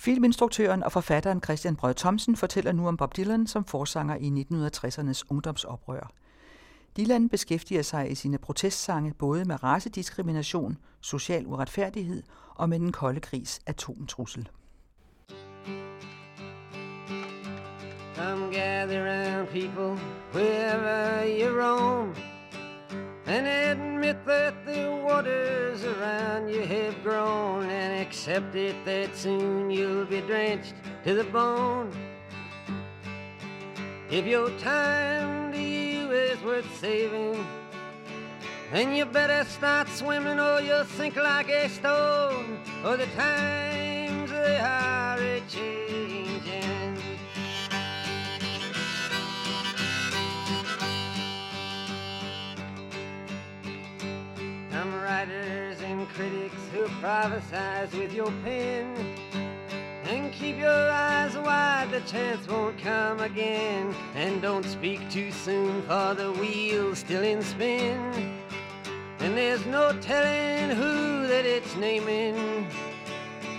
Filminstruktøren 0.00 0.82
og 0.82 0.92
forfatteren 0.92 1.42
Christian 1.42 1.76
Brød 1.76 1.94
Thomsen 1.94 2.36
fortæller 2.36 2.72
nu 2.72 2.88
om 2.88 2.96
Bob 2.96 3.16
Dylan 3.16 3.46
som 3.46 3.64
forsanger 3.64 4.16
i 4.16 4.44
1960'ernes 4.52 5.22
ungdomsoprør. 5.30 6.10
Dylan 6.96 7.28
beskæftiger 7.28 7.82
sig 7.82 8.10
i 8.10 8.14
sine 8.14 8.38
protestsange 8.38 9.14
både 9.18 9.44
med 9.44 9.62
racediskrimination, 9.62 10.78
social 11.00 11.46
uretfærdighed 11.46 12.22
og 12.54 12.68
med 12.68 12.78
den 12.78 12.92
kolde 12.92 13.20
krigs 13.20 13.60
atomtrussel. 13.66 14.48
Come 18.16 18.54
gather 18.54 19.00
around 19.06 19.48
people 19.48 20.00
wherever 20.34 21.24
you 21.26 21.60
roam 21.62 22.14
And 23.26 23.46
admit 23.46 24.16
the 24.24 24.49
the 24.72 24.90
waters 25.04 25.84
around 25.84 26.48
you 26.48 26.62
have 26.62 27.02
grown 27.02 27.64
And 27.64 28.00
accept 28.00 28.54
it 28.54 28.76
that 28.84 29.16
soon 29.16 29.70
you'll 29.70 30.04
be 30.04 30.20
drenched 30.20 30.74
to 31.04 31.14
the 31.14 31.24
bone 31.24 31.92
If 34.10 34.26
your 34.26 34.50
time 34.58 35.52
to 35.52 35.60
you 35.60 36.10
is 36.10 36.40
worth 36.42 36.78
saving 36.78 37.44
then 38.72 38.94
you 38.94 39.04
better 39.04 39.44
start 39.50 39.88
swimming 39.88 40.38
or 40.38 40.60
you'll 40.60 40.84
sink 40.84 41.16
like 41.16 41.48
a 41.48 41.68
stone. 41.68 42.60
Or 42.84 42.96
the 42.96 43.06
times 43.06 44.30
they 44.30 44.58
are 44.58 45.18
a. 45.18 45.79
writers 55.20 55.78
and 55.82 56.08
critics 56.08 56.56
who 56.72 56.86
prophesize 57.02 57.92
with 57.98 58.10
your 58.12 58.32
pen. 58.42 58.96
And 60.04 60.32
keep 60.32 60.56
your 60.56 60.90
eyes 60.90 61.36
wide, 61.36 61.88
the 61.90 62.00
chance 62.00 62.48
won't 62.48 62.78
come 62.78 63.20
again. 63.20 63.94
And 64.14 64.40
don't 64.40 64.64
speak 64.64 65.10
too 65.10 65.30
soon, 65.30 65.82
for 65.82 66.14
the 66.14 66.32
wheel's 66.40 67.00
still 67.00 67.22
in 67.22 67.42
spin. 67.42 68.40
And 69.18 69.36
there's 69.36 69.66
no 69.66 69.92
telling 70.00 70.74
who 70.74 71.26
that 71.26 71.44
it's 71.44 71.76
naming. 71.76 72.66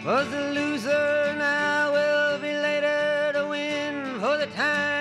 Was 0.03 0.31
the 0.31 0.52
loser 0.53 1.36
now 1.38 1.92
will 1.94 2.40
be 2.40 2.53
later 2.53 3.34
to 3.34 3.46
win, 3.48 4.20
for 4.20 4.38
the 4.38 4.48
times 4.48 5.00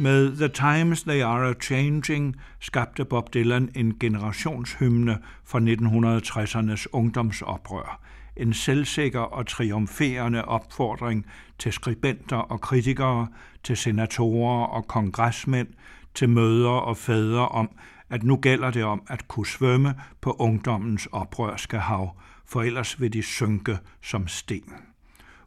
Med 0.00 0.36
The 0.36 0.48
Times 0.48 1.02
They 1.02 1.22
Are 1.22 1.50
A 1.50 1.52
Changing 1.62 2.36
skabte 2.60 3.04
Bob 3.04 3.34
Dylan 3.34 3.70
en 3.74 3.98
generationshymne 3.98 5.18
for 5.44 5.58
1960'ernes 5.58 6.86
ungdomsoprør. 6.92 8.00
En 8.36 8.52
selvsikker 8.52 9.20
og 9.20 9.46
triumferende 9.46 10.44
opfordring 10.44 11.26
til 11.58 11.72
skribenter 11.72 12.36
og 12.36 12.60
kritikere, 12.60 13.28
til 13.64 13.76
senatorer 13.76 14.66
og 14.66 14.86
kongresmænd, 14.88 15.68
til 16.14 16.28
mødre 16.28 16.82
og 16.82 16.96
fædre 16.96 17.48
om, 17.48 17.70
at 18.10 18.22
nu 18.22 18.36
gælder 18.36 18.70
det 18.70 18.84
om 18.84 19.02
at 19.08 19.28
kunne 19.28 19.46
svømme 19.46 19.94
på 20.20 20.36
ungdommens 20.38 21.08
oprørske 21.12 21.78
hav, 21.78 22.16
for 22.46 22.62
ellers 22.62 23.00
vil 23.00 23.12
de 23.12 23.22
synke 23.22 23.78
som 24.02 24.28
sten. 24.28 24.72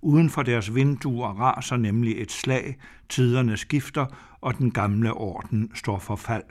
Uden 0.01 0.29
for 0.29 0.43
deres 0.43 0.75
vinduer 0.75 1.27
raser 1.27 1.77
nemlig 1.77 2.21
et 2.21 2.31
slag, 2.31 2.77
tiderne 3.09 3.57
skifter, 3.57 4.05
og 4.43 4.57
den 4.57 4.71
gamle 4.71 5.13
orden 5.13 5.71
står 5.75 5.99
for 5.99 6.15
fald. 6.15 6.43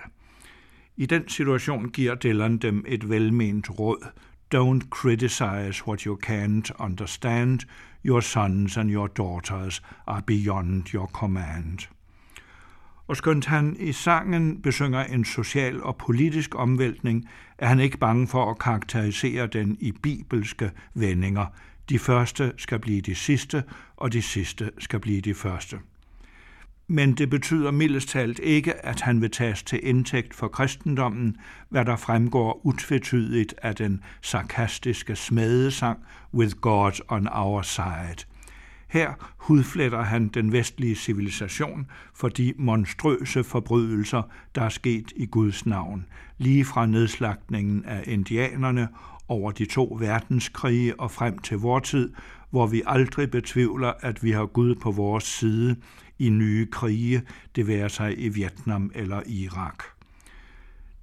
I 0.96 1.06
den 1.06 1.28
situation 1.28 1.90
giver 1.90 2.14
Dylan 2.14 2.58
dem 2.58 2.84
et 2.88 3.08
velment 3.08 3.70
råd. 3.70 4.06
Don't 4.54 4.88
criticize 4.90 5.86
what 5.86 6.00
you 6.00 6.18
can't 6.26 6.70
understand. 6.78 7.60
Your 8.04 8.20
sons 8.20 8.76
and 8.76 8.90
your 8.90 9.06
daughters 9.06 9.82
are 10.06 10.22
beyond 10.26 10.94
your 10.94 11.06
command. 11.06 11.78
Og 13.08 13.16
skønt 13.16 13.46
han 13.46 13.76
i 13.80 13.92
sangen 13.92 14.62
besynger 14.62 15.04
en 15.04 15.24
social 15.24 15.82
og 15.82 15.96
politisk 15.96 16.54
omvæltning, 16.54 17.28
er 17.58 17.66
han 17.66 17.80
ikke 17.80 17.98
bange 17.98 18.28
for 18.28 18.50
at 18.50 18.58
karakterisere 18.58 19.46
den 19.46 19.76
i 19.80 19.92
bibelske 19.92 20.70
vendinger. 20.94 21.46
De 21.88 21.98
første 21.98 22.52
skal 22.56 22.78
blive 22.78 23.00
de 23.00 23.14
sidste, 23.14 23.64
og 23.96 24.12
de 24.12 24.22
sidste 24.22 24.70
skal 24.78 25.00
blive 25.00 25.20
de 25.20 25.34
første. 25.34 25.78
Men 26.88 27.14
det 27.14 27.30
betyder 27.30 27.70
mildest 27.70 28.08
talt 28.08 28.38
ikke, 28.38 28.86
at 28.86 29.00
han 29.00 29.20
vil 29.20 29.30
tages 29.30 29.62
til 29.62 29.80
indtægt 29.82 30.34
for 30.34 30.48
kristendommen, 30.48 31.36
hvad 31.68 31.84
der 31.84 31.96
fremgår 31.96 32.60
utvetydigt 32.66 33.54
af 33.62 33.74
den 33.76 34.02
sarkastiske 34.22 35.16
smedesang 35.16 35.98
With 36.34 36.54
God 36.60 36.92
on 37.08 37.28
Our 37.28 37.62
Side. 37.62 38.26
Her 38.88 39.12
hudfletter 39.36 40.02
han 40.02 40.28
den 40.28 40.52
vestlige 40.52 40.94
civilisation 40.94 41.86
for 42.14 42.28
de 42.28 42.54
monstrøse 42.58 43.44
forbrydelser, 43.44 44.22
der 44.54 44.62
er 44.62 44.68
sket 44.68 45.12
i 45.16 45.26
Guds 45.26 45.66
navn, 45.66 46.06
lige 46.38 46.64
fra 46.64 46.86
nedslagtningen 46.86 47.84
af 47.84 48.04
indianerne 48.06 48.88
over 49.28 49.50
de 49.50 49.64
to 49.64 49.96
verdenskrige 50.00 51.00
og 51.00 51.10
frem 51.10 51.38
til 51.38 51.58
vor 51.58 51.78
tid, 51.78 52.12
hvor 52.50 52.66
vi 52.66 52.82
aldrig 52.86 53.30
betvivler, 53.30 53.92
at 54.00 54.24
vi 54.24 54.30
har 54.30 54.46
Gud 54.46 54.74
på 54.74 54.90
vores 54.90 55.24
side 55.24 55.76
i 56.22 56.28
nye 56.28 56.66
krige, 56.66 57.22
det 57.56 57.66
være 57.66 57.88
sig 57.88 58.18
i 58.18 58.28
Vietnam 58.28 58.90
eller 58.94 59.22
Irak. 59.26 59.84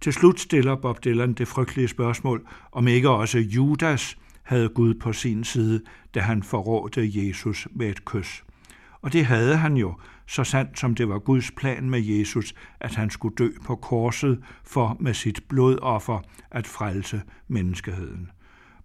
Til 0.01 0.13
slut 0.13 0.39
stiller 0.39 0.75
Bob 0.75 1.03
Dylan 1.03 1.33
det 1.33 1.47
frygtelige 1.47 1.87
spørgsmål, 1.87 2.47
om 2.71 2.87
ikke 2.87 3.09
også 3.09 3.39
Judas 3.39 4.17
havde 4.43 4.69
Gud 4.69 4.93
på 4.93 5.13
sin 5.13 5.43
side, 5.43 5.81
da 6.13 6.19
han 6.19 6.43
forrådte 6.43 7.09
Jesus 7.13 7.67
med 7.71 7.89
et 7.89 8.05
kys. 8.05 8.43
Og 9.01 9.13
det 9.13 9.25
havde 9.25 9.57
han 9.57 9.77
jo, 9.77 9.95
så 10.27 10.43
sandt 10.43 10.79
som 10.79 10.95
det 10.95 11.09
var 11.09 11.19
Guds 11.19 11.51
plan 11.51 11.89
med 11.89 12.01
Jesus, 12.01 12.53
at 12.79 12.95
han 12.95 13.09
skulle 13.09 13.35
dø 13.35 13.49
på 13.65 13.75
korset 13.75 14.43
for 14.63 14.97
med 14.99 15.13
sit 15.13 15.43
blodoffer 15.49 16.19
at 16.51 16.67
frelse 16.67 17.21
menneskeheden. 17.47 18.29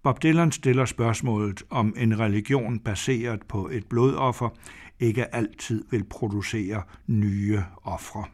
Bob 0.02 0.22
Dylan 0.22 0.52
stiller 0.52 0.84
spørgsmålet, 0.84 1.62
om 1.70 1.94
en 1.96 2.19
religion 2.19 2.78
baseret 2.78 3.42
på 3.42 3.69
et 3.72 3.86
blodoffer 3.86 4.48
ikke 5.00 5.35
altid 5.35 5.85
vil 5.91 6.05
producere 6.05 6.82
nye 7.06 7.64
ofre. 7.82 8.25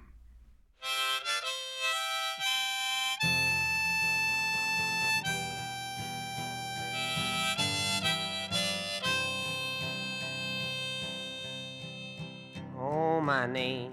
Oh, 12.78 13.20
my 13.20 13.46
name, 13.46 13.92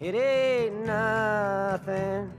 it 0.00 0.14
ain't 0.14 0.86
nothing. 0.86 2.32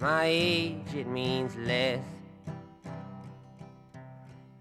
My 0.00 0.24
age, 0.24 0.94
it 0.94 1.06
means 1.06 1.56
less. 1.56 2.04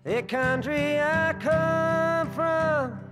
The 0.03 0.21
country 0.23 0.99
I 0.99 1.33
come 1.39 2.31
from 2.31 3.08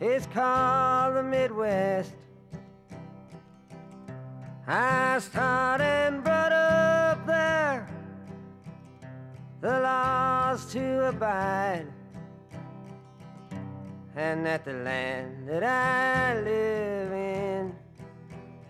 is 0.00 0.26
called 0.26 1.16
the 1.16 1.22
Midwest. 1.22 2.12
I 4.66 5.14
was 5.14 5.28
taught 5.28 5.80
and 5.80 6.22
brought 6.22 6.52
up 6.52 7.26
there 7.26 7.88
the 9.60 9.80
laws 9.80 10.70
to 10.72 11.08
abide, 11.08 11.86
and 14.16 14.44
that 14.44 14.64
the 14.64 14.72
land 14.72 15.48
that 15.48 15.62
I 15.62 16.40
live 16.40 17.12
in 17.12 17.74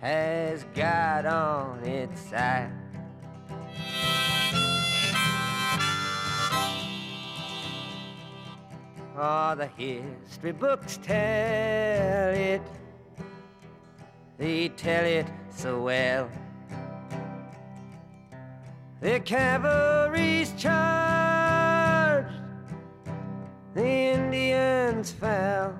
has 0.00 0.64
God 0.74 1.26
on 1.26 1.84
its 1.84 2.20
side. 2.20 2.85
Oh, 9.18 9.54
the 9.54 9.66
history 9.66 10.52
books 10.52 10.98
tell 11.02 12.34
it. 12.34 12.60
They 14.36 14.68
tell 14.68 15.06
it 15.06 15.26
so 15.48 15.80
well. 15.80 16.28
The 19.00 19.20
cavalry's 19.20 20.52
charged, 20.58 22.28
the 23.72 23.86
Indians 23.86 25.12
fell. 25.12 25.78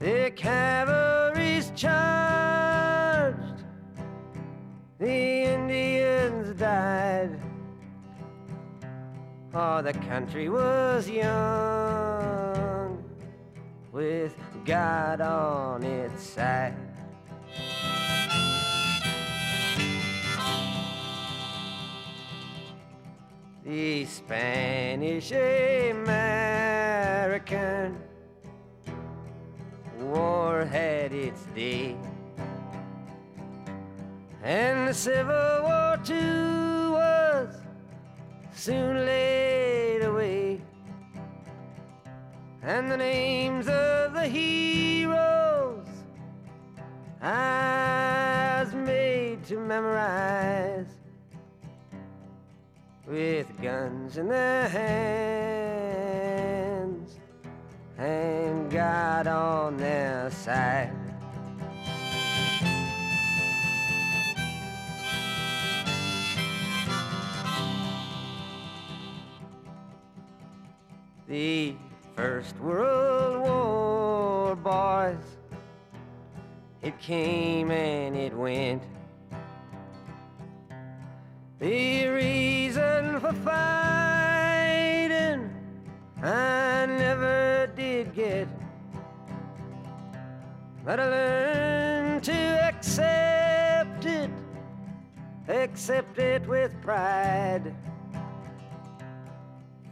The 0.00 0.32
cavalry's 0.36 1.72
charged, 1.74 3.64
the 4.98 5.44
Indians 5.44 6.58
died. 6.60 7.49
Oh, 9.52 9.82
the 9.82 9.92
country 9.92 10.48
was 10.48 11.10
young 11.10 13.02
with 13.90 14.32
God 14.64 15.20
on 15.20 15.82
its 15.82 16.22
side. 16.22 16.76
The 23.64 24.04
Spanish 24.04 25.32
American 25.32 26.30
War 29.98 30.64
had 30.64 31.12
its 31.12 31.42
day, 31.56 31.96
and 34.44 34.86
the 34.86 34.94
Civil 34.94 35.62
War 35.62 35.98
too 36.04 36.59
soon 38.60 39.06
laid 39.06 40.02
away. 40.02 40.60
And 42.62 42.92
the 42.92 42.96
names 42.98 43.66
of 43.68 44.12
the 44.12 44.26
heroes 44.28 45.86
I 47.22 48.60
was 48.62 48.74
made 48.74 49.42
to 49.46 49.58
memorize 49.58 50.88
with 53.06 53.46
guns 53.62 54.18
in 54.18 54.28
their 54.28 54.68
hands 54.68 55.98
and 57.96 58.70
God 58.70 59.26
on 59.26 59.78
their 59.78 60.30
side. 60.30 60.99
The 71.30 71.76
First 72.16 72.58
World 72.58 73.42
War, 73.42 74.56
boys, 74.56 75.22
it 76.82 76.98
came 76.98 77.70
and 77.70 78.16
it 78.16 78.36
went. 78.36 78.82
The 81.60 82.08
reason 82.08 83.20
for 83.20 83.32
fighting 83.44 84.28
I 86.20 86.86
never 86.86 87.70
did 87.76 88.12
get, 88.12 88.48
but 90.84 90.98
I 90.98 91.08
learned 91.10 92.24
to 92.24 92.32
accept 92.32 94.04
it, 94.04 94.30
accept 95.46 96.18
it 96.18 96.44
with 96.48 96.72
pride. 96.82 97.72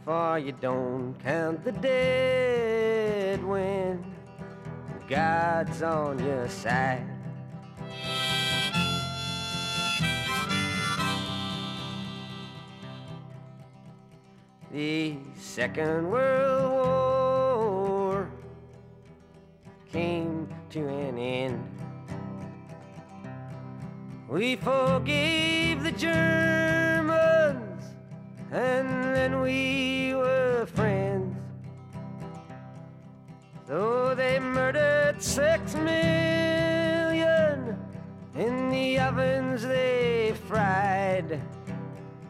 For 0.09 0.39
you 0.39 0.53
don't 0.53 1.13
count 1.23 1.63
the 1.63 1.71
dead 1.71 3.43
when 3.43 4.03
God's 5.07 5.83
on 5.83 6.17
your 6.25 6.49
side. 6.49 7.05
The 14.71 15.17
Second 15.37 16.09
World 16.09 16.71
War 16.71 18.31
came 19.91 20.51
to 20.71 20.87
an 20.87 21.19
end. 21.19 21.63
We 24.27 24.55
forgave 24.55 25.83
the 25.83 25.91
Germans, 25.91 26.88
and 28.51 29.15
then 29.15 29.41
we 29.41 30.13
were 30.15 30.65
friends. 30.65 31.35
Though 33.67 34.15
they 34.15 34.39
murdered 34.39 35.21
six 35.21 35.75
million 35.75 37.77
in 38.35 38.69
the 38.69 38.99
ovens 38.99 39.61
they 39.61 40.33
fried, 40.47 41.39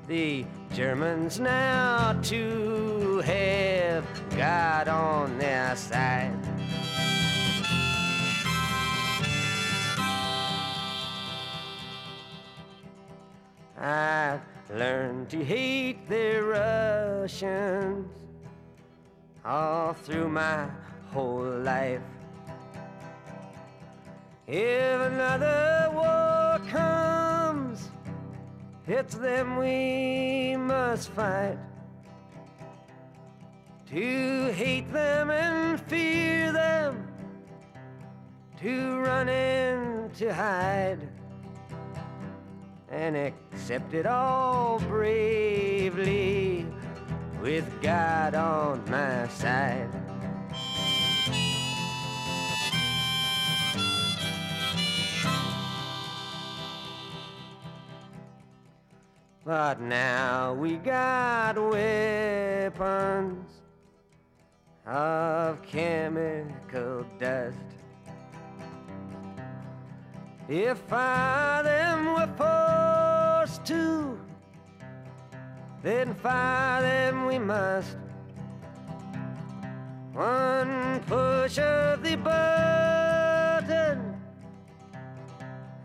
the 0.07 0.45
Germans 0.73 1.39
now 1.39 2.19
too 2.21 3.21
have 3.25 4.05
God 4.35 4.89
on 4.89 5.38
their 5.38 5.75
side. 5.77 6.35
I've 13.77 14.41
learned 14.69 15.29
to 15.29 15.43
hate 15.43 16.07
the 16.07 16.41
Russians 16.43 18.07
all 19.43 19.93
through 19.93 20.29
my 20.29 20.69
whole 21.11 21.59
life. 21.61 22.01
If 24.47 25.01
another 25.01 25.89
war 25.93 26.59
comes, 26.69 27.89
it's 28.88 29.15
them 29.15 29.57
we 29.57 30.55
must 30.57 31.09
fight. 31.09 31.57
To 33.89 34.51
hate 34.53 34.91
them 34.93 35.31
and 35.31 35.79
fear 35.81 36.51
them, 36.51 37.07
to 38.61 38.99
run 38.99 39.29
and 39.29 40.13
to 40.15 40.33
hide, 40.33 41.09
and 42.91 43.15
accept 43.15 43.93
it 43.93 44.05
all 44.05 44.79
bravely 44.79 46.65
with 47.41 47.81
God 47.81 48.36
on 48.36 48.84
my 48.89 49.27
side. 49.27 49.89
But 59.46 59.81
now 59.81 60.53
we 60.53 60.75
got 60.75 61.58
weapons 61.58 63.50
of 64.86 65.62
chemical 65.63 67.05
dust. 67.17 67.78
If 70.50 70.82
I 70.91 71.62
them 71.63 72.15
were 72.15 72.29
forced 72.36 73.65
to, 73.68 74.20
then 75.84 76.15
fire 76.15 76.82
them 76.82 77.27
we 77.27 77.38
must. 77.38 77.96
One 80.13 81.00
push 81.06 81.60
of 81.60 82.03
the 82.03 82.15
button, 82.18 84.20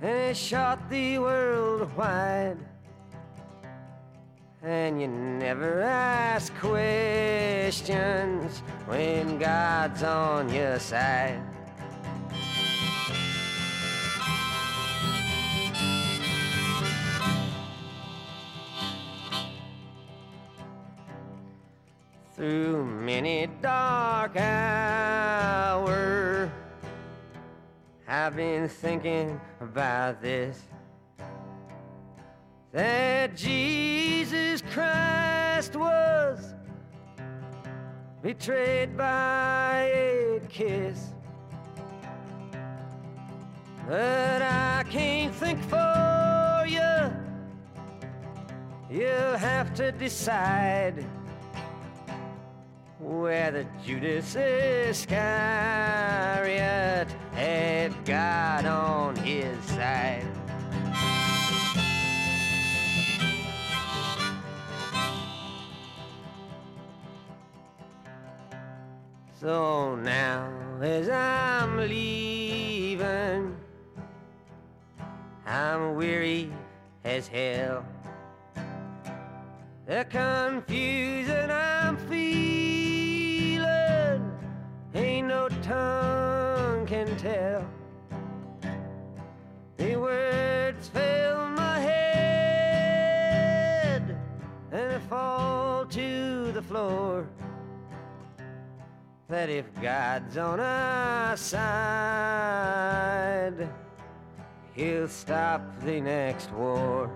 and 0.00 0.30
it 0.30 0.36
shot 0.36 0.88
the 0.88 1.18
world 1.18 1.94
wide 1.96 2.56
and 4.64 4.98
you 4.98 5.08
never 5.08 5.82
ask 5.82 6.54
questions 6.56 8.60
when 8.86 9.38
God's 9.38 10.02
on 10.02 10.48
your 10.48 10.78
side. 10.78 11.53
Through 22.44 22.84
many 22.84 23.48
dark 23.62 24.36
hours, 24.36 25.80
I've 28.06 28.36
been 28.36 28.68
thinking 28.68 29.40
about 29.62 30.20
this 30.20 30.60
that 32.70 33.34
Jesus 33.34 34.60
Christ 34.60 35.74
was 35.74 36.52
betrayed 38.20 38.94
by 38.94 39.90
a 39.94 40.40
kiss. 40.50 41.14
But 43.88 44.42
I 44.42 44.84
can't 44.90 45.34
think 45.34 45.62
for 45.62 46.66
you. 46.68 47.10
You'll 48.90 49.38
have 49.38 49.72
to 49.76 49.92
decide 49.92 51.06
whether 53.04 53.66
Judas 53.84 54.34
Iscariot 54.34 55.08
had 57.32 57.92
God 58.06 58.64
on 58.64 59.14
his 59.16 59.62
side. 59.64 60.26
So 69.38 69.96
now, 69.96 70.50
as 70.80 71.10
I'm 71.10 71.76
leaving, 71.76 73.54
I'm 75.44 75.94
weary 75.96 76.50
as 77.04 77.28
hell. 77.28 77.84
The 79.86 80.06
confusion 80.08 81.50
tongue 85.64 86.86
can 86.86 87.16
tell. 87.16 87.66
The 89.78 89.96
words 89.96 90.88
fill 90.88 91.48
my 91.48 91.80
head 91.80 92.94
and 94.70 95.02
fall 95.04 95.86
to 95.86 96.52
the 96.52 96.60
floor 96.60 97.26
that 99.28 99.48
if 99.48 99.64
God's 99.80 100.36
on 100.36 100.60
our 100.60 101.34
side, 101.38 101.66
he'll 104.74 105.08
stop 105.08 105.62
the 105.80 105.98
next 106.02 106.52
war. 106.52 107.10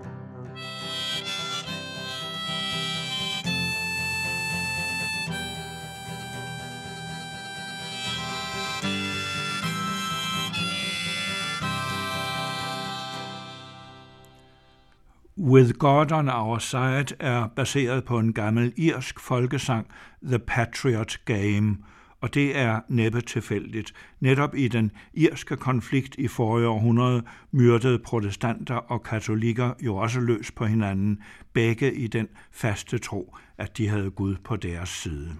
With 15.49 15.73
God 15.79 16.11
on 16.11 16.29
Our 16.29 16.57
Side 16.57 17.15
er 17.19 17.47
baseret 17.47 18.03
på 18.03 18.19
en 18.19 18.33
gammel 18.33 18.73
irsk 18.77 19.19
folkesang, 19.19 19.87
The 20.23 20.39
Patriot 20.39 21.17
Game, 21.25 21.77
og 22.21 22.33
det 22.33 22.57
er 22.57 22.79
næppe 22.89 23.21
tilfældigt. 23.21 23.93
Netop 24.19 24.55
i 24.55 24.67
den 24.67 24.91
irske 25.13 25.55
konflikt 25.55 26.15
i 26.15 26.27
forrige 26.27 26.67
århundrede 26.67 27.23
myrdede 27.51 27.99
protestanter 27.99 28.75
og 28.75 29.03
katolikker 29.03 29.73
jo 29.81 29.95
også 29.95 30.19
løs 30.19 30.51
på 30.51 30.65
hinanden, 30.65 31.19
begge 31.53 31.93
i 31.93 32.07
den 32.07 32.27
faste 32.51 32.97
tro, 32.97 33.35
at 33.57 33.77
de 33.77 33.87
havde 33.87 34.11
Gud 34.11 34.35
på 34.43 34.55
deres 34.55 34.89
side. 34.89 35.31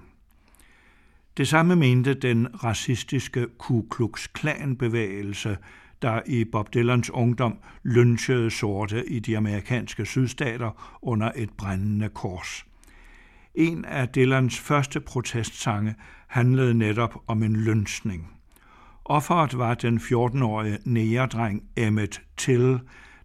Det 1.38 1.48
samme 1.48 1.76
mente 1.76 2.14
den 2.14 2.64
racistiske 2.64 3.48
Ku 3.58 3.86
Klux 3.92 4.28
Klan 4.34 4.76
bevægelse, 4.76 5.58
der 6.02 6.22
i 6.26 6.46
Bob 6.46 6.74
Dylans 6.74 7.10
ungdom 7.10 7.58
lynchede 7.84 8.52
sorte 8.52 9.10
i 9.10 9.20
de 9.20 9.38
amerikanske 9.38 10.06
sydstater 10.06 11.00
under 11.02 11.32
et 11.36 11.50
brændende 11.58 12.10
kors. 12.10 12.66
En 13.56 13.86
af 13.86 14.10
Dylans 14.10 14.60
første 14.60 15.00
protestsange 15.00 15.96
handlede 16.28 16.74
netop 16.74 17.16
om 17.28 17.44
en 17.44 17.56
lynchning. 17.56 18.32
Offeret 19.06 19.58
var 19.58 19.74
den 19.74 19.98
14-årige 19.98 20.78
negerdreng 20.86 21.64
Emmett 21.76 22.22
Till, 22.38 22.80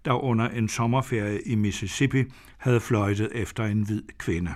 der 0.05 0.25
under 0.25 0.49
en 0.49 0.69
sommerferie 0.69 1.43
i 1.43 1.55
Mississippi 1.55 2.25
havde 2.59 2.81
fløjtet 2.81 3.29
efter 3.33 3.65
en 3.65 3.83
hvid 3.83 4.03
kvinde. 4.19 4.51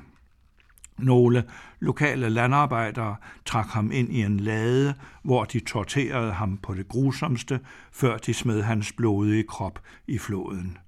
Nogle 0.99 1.45
lokale 1.81 2.29
landarbejdere 2.29 3.17
trak 3.45 3.67
ham 3.67 3.91
ind 3.93 4.13
i 4.13 4.23
en 4.23 4.41
lade, 4.41 4.95
hvor 5.23 5.45
de 5.45 5.61
torterede 5.61 6.33
ham 6.33 6.57
på 6.57 6.75
det 6.75 6.89
grusomste, 6.89 7.61
før 7.93 8.17
de 8.17 8.35
smed 8.35 8.63
hans 8.63 8.93
blodige 8.93 9.43
krop 9.43 9.81
i 10.07 10.19
floden. 10.19 10.79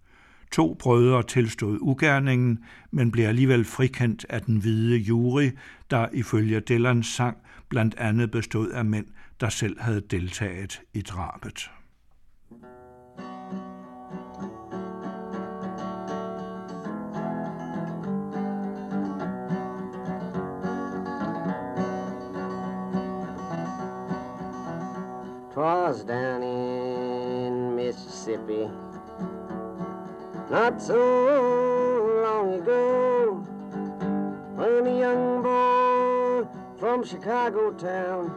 To 0.53 0.75
brødre 0.75 1.23
tilstod 1.23 1.79
ugerningen, 1.81 2.59
men 2.91 3.11
blev 3.11 3.25
alligevel 3.25 3.65
frikendt 3.65 4.27
af 4.29 4.43
den 4.43 4.57
hvide 4.57 4.97
jury, 4.97 5.51
der 5.91 6.09
ifølge 6.13 6.61
Dillans 6.61 7.07
sang 7.07 7.37
blandt 7.69 7.95
andet 7.95 8.31
bestod 8.31 8.71
af 8.71 8.85
mænd, 8.85 9.07
der 9.41 9.49
selv 9.49 9.81
havde 9.81 10.01
deltaget 10.01 10.81
i 10.95 11.01
drabet. 11.01 11.71
Twas 25.61 26.05
down 26.05 26.43
in 26.43 27.77
Mississippi 27.77 28.71
not 30.49 30.81
so 30.81 32.23
long 32.25 32.55
ago 32.55 33.35
when 34.57 34.87
a 34.87 34.99
young 34.99 35.43
boy 35.43 36.49
from 36.79 37.05
Chicago 37.05 37.73
town 37.73 38.33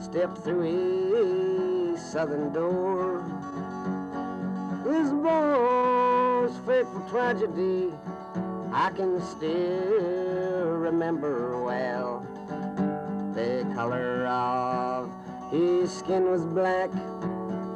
stepped 0.00 0.38
through 0.38 0.64
a 0.64 1.98
southern 1.98 2.50
door. 2.54 3.22
This 4.82 5.10
boy's 5.10 6.56
fateful 6.64 7.06
tragedy 7.10 7.92
I 8.72 8.88
can 8.96 9.20
still 9.20 10.78
remember 10.88 11.62
well. 11.62 12.26
The 13.34 13.70
color 13.74 14.26
of 14.26 15.19
his 15.50 15.92
skin 15.92 16.30
was 16.30 16.44
black 16.44 16.90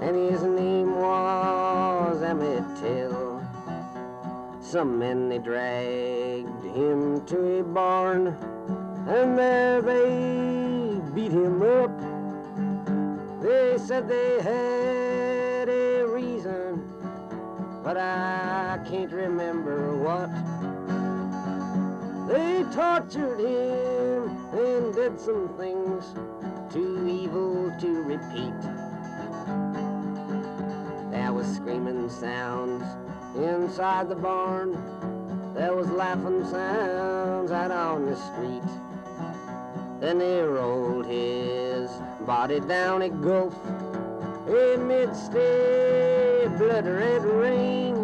and 0.00 0.14
his 0.14 0.42
name 0.42 0.94
was 0.96 2.22
Emmett 2.22 2.64
Till. 2.80 3.42
Some 4.60 4.98
men 4.98 5.28
they 5.28 5.38
dragged 5.38 6.64
him 6.64 7.24
to 7.26 7.60
a 7.60 7.62
barn, 7.62 8.28
and 9.08 9.38
there 9.38 9.80
they 9.82 11.00
beat 11.14 11.32
him 11.32 11.62
up. 11.62 11.90
They 13.42 13.78
said 13.78 14.08
they 14.08 14.42
had 14.42 15.68
a 15.68 16.04
reason, 16.06 16.92
but 17.82 17.96
I 17.96 18.80
can't 18.88 19.12
remember 19.12 19.96
what. 19.96 20.30
They 22.28 22.64
tortured 22.74 23.38
him 23.38 24.28
and 24.52 24.94
did 24.94 25.20
some 25.20 25.48
things 25.56 26.14
too 26.74 27.06
evil 27.06 27.72
to 27.78 28.02
repeat. 28.02 28.60
There 31.12 31.32
was 31.32 31.46
screaming 31.54 32.10
sounds 32.10 32.82
inside 33.36 34.08
the 34.08 34.16
barn, 34.16 34.72
there 35.54 35.72
was 35.76 35.88
laughing 35.88 36.44
sounds 36.44 37.52
out 37.52 37.70
on 37.70 38.06
the 38.06 38.16
street. 38.16 38.68
Then 40.00 40.18
they 40.18 40.42
rolled 40.42 41.06
his 41.06 41.90
body 42.26 42.58
down 42.58 43.02
a 43.02 43.08
gulf 43.08 43.54
amidst 44.48 45.32
a 45.32 46.52
blood 46.58 46.86
red 46.86 47.24
rain, 47.24 47.94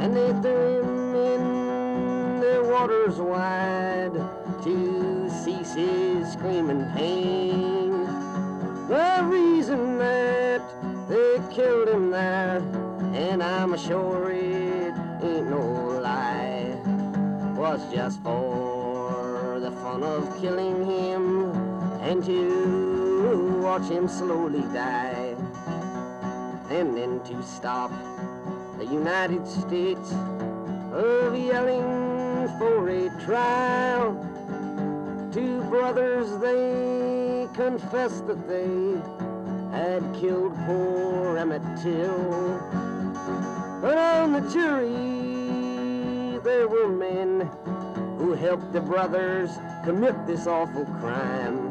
and 0.00 0.14
they 0.14 0.32
threw 0.42 0.82
him 0.82 1.14
in 1.14 2.40
the 2.40 2.62
waters 2.70 3.16
wide 3.16 4.12
to 4.64 5.30
cease 5.30 5.72
his 5.72 6.32
screaming 6.34 6.84
pain. 6.94 7.69
That 9.70 10.62
they 11.08 11.38
killed 11.54 11.86
him 11.90 12.10
there, 12.10 12.56
and 13.14 13.40
I'm 13.40 13.78
sure 13.78 14.32
it 14.32 14.92
ain't 15.22 15.48
no 15.48 16.00
lie, 16.02 16.74
was 17.56 17.80
just 17.94 18.20
for 18.24 19.60
the 19.60 19.70
fun 19.70 20.02
of 20.02 20.40
killing 20.40 20.84
him 20.84 21.52
and 22.00 22.24
to 22.24 23.60
watch 23.62 23.88
him 23.88 24.08
slowly 24.08 24.62
die. 24.74 25.36
And 26.68 26.96
then 26.96 27.20
to 27.26 27.40
stop 27.40 27.92
the 28.76 28.86
United 28.86 29.46
States 29.46 30.12
of 30.92 31.38
yelling 31.38 32.48
for 32.58 32.88
a 32.88 33.08
trial. 33.24 34.16
Two 35.32 35.62
brothers, 35.70 36.36
they 36.40 37.46
confessed 37.54 38.26
that 38.26 38.48
they 38.48 39.29
had 39.70 40.02
killed 40.14 40.54
poor 40.66 41.36
Emmett 41.38 41.62
Till. 41.82 42.60
But 43.80 43.96
on 43.96 44.32
the 44.32 44.40
jury, 44.50 46.38
there 46.44 46.68
were 46.68 46.88
men 46.88 47.48
who 48.18 48.32
helped 48.32 48.72
the 48.72 48.80
brothers 48.80 49.50
commit 49.84 50.26
this 50.26 50.46
awful 50.46 50.84
crime. 51.00 51.68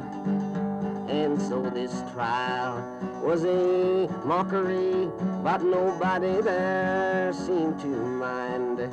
And 1.10 1.42
so 1.42 1.70
this 1.70 2.04
trial 2.14 2.82
was 3.24 3.44
a 3.44 4.08
mockery, 4.26 5.10
but 5.44 5.62
nobody 5.62 6.42
there 6.42 7.34
seemed 7.34 7.80
to 7.82 7.88
mind. 7.88 8.92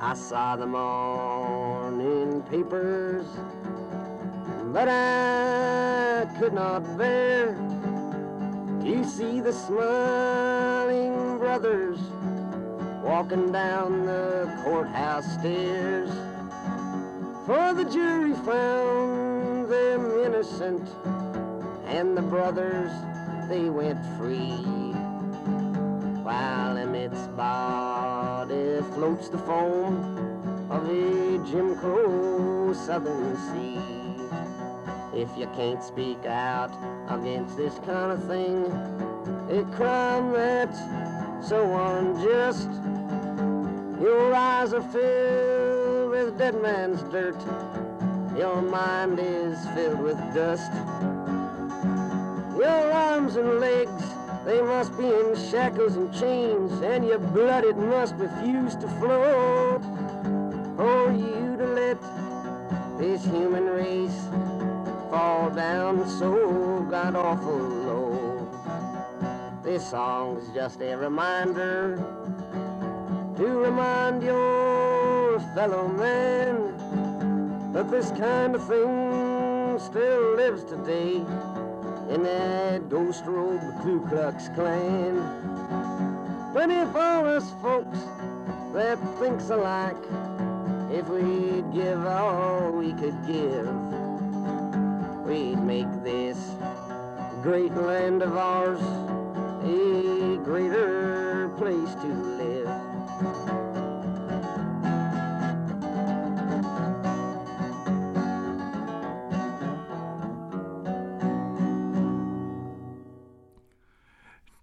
I 0.00 0.14
saw 0.14 0.56
the 0.56 0.66
morning 0.66 2.42
papers, 2.42 3.26
but 4.72 4.88
I 4.88 6.26
could 6.38 6.52
not 6.52 6.96
bear 6.96 7.56
to 8.88 9.04
see 9.04 9.40
the 9.42 9.52
smiling 9.52 11.36
brothers 11.36 11.98
walking 13.02 13.52
down 13.52 14.06
the 14.06 14.50
courthouse 14.64 15.30
stairs. 15.38 16.08
For 17.44 17.74
the 17.74 17.84
jury 17.84 18.32
found 18.46 19.68
them 19.68 20.10
innocent, 20.24 20.88
and 21.84 22.16
the 22.16 22.22
brothers, 22.22 22.90
they 23.50 23.68
went 23.68 24.00
free. 24.16 24.56
While 26.24 26.78
Emmett's 26.78 27.26
body 27.36 28.80
floats 28.94 29.28
the 29.28 29.38
foam 29.38 30.66
of 30.70 30.88
a 30.88 31.44
Jim 31.44 31.76
Crow 31.76 32.72
southern 32.72 33.36
sea. 33.52 34.07
If 35.18 35.36
you 35.36 35.48
can't 35.48 35.82
speak 35.82 36.26
out 36.26 36.70
against 37.08 37.56
this 37.56 37.74
kind 37.80 38.12
of 38.12 38.22
thing, 38.28 38.66
a 39.50 39.64
crime 39.74 40.32
that's 40.32 40.78
so 41.44 41.60
unjust, 41.74 42.68
your 44.00 44.32
eyes 44.32 44.72
are 44.72 44.88
filled 44.92 46.10
with 46.10 46.38
dead 46.38 46.62
man's 46.62 47.02
dirt. 47.10 47.34
Your 48.38 48.62
mind 48.62 49.18
is 49.18 49.58
filled 49.74 49.98
with 49.98 50.18
dust. 50.32 50.70
Your 52.56 52.92
arms 52.92 53.34
and 53.34 53.58
legs, 53.58 54.04
they 54.46 54.62
must 54.62 54.96
be 54.96 55.06
in 55.06 55.34
shackles 55.50 55.96
and 55.96 56.14
chains, 56.14 56.70
and 56.80 57.04
your 57.04 57.18
blood, 57.18 57.64
it 57.64 57.76
must 57.76 58.14
refuse 58.14 58.76
to 58.76 58.86
flow. 59.00 59.80
For 60.76 61.10
you 61.10 61.56
to 61.56 61.66
let 61.66 62.00
this 62.98 63.24
human 63.24 63.66
race 63.66 64.28
fall 65.10 65.48
down 65.50 66.06
so 66.18 66.86
god 66.90 67.16
awful 67.16 67.58
low. 67.58 68.48
This 69.62 69.90
song's 69.90 70.48
just 70.54 70.80
a 70.82 70.96
reminder 70.96 71.96
to 73.36 73.46
remind 73.46 74.22
your 74.22 75.40
fellow 75.54 75.88
man 75.88 77.72
that 77.72 77.90
this 77.90 78.10
kind 78.10 78.54
of 78.54 78.66
thing 78.66 79.78
still 79.78 80.34
lives 80.36 80.64
today 80.64 81.16
in 82.12 82.22
that 82.24 82.88
ghost 82.90 83.24
robe 83.24 83.62
Ku 83.82 84.06
Klux 84.08 84.48
Klan. 84.48 85.16
But 86.52 86.70
if 86.70 86.94
all 86.94 87.26
us 87.26 87.50
folks 87.62 87.98
that 88.74 88.98
thinks 89.18 89.48
alike, 89.48 89.96
if 90.90 91.08
we'd 91.08 91.72
give 91.72 92.04
all 92.06 92.72
we 92.72 92.92
could 92.94 93.16
give, 93.26 94.07
we'd 95.28 95.62
make 95.62 95.92
this 96.02 96.38
great 97.42 97.74
land 97.74 98.22
of 98.22 98.34
ours 98.34 98.80
a 99.62 100.38
greater 100.42 101.50
place 101.58 101.94
to 102.02 102.08
live. 102.40 102.68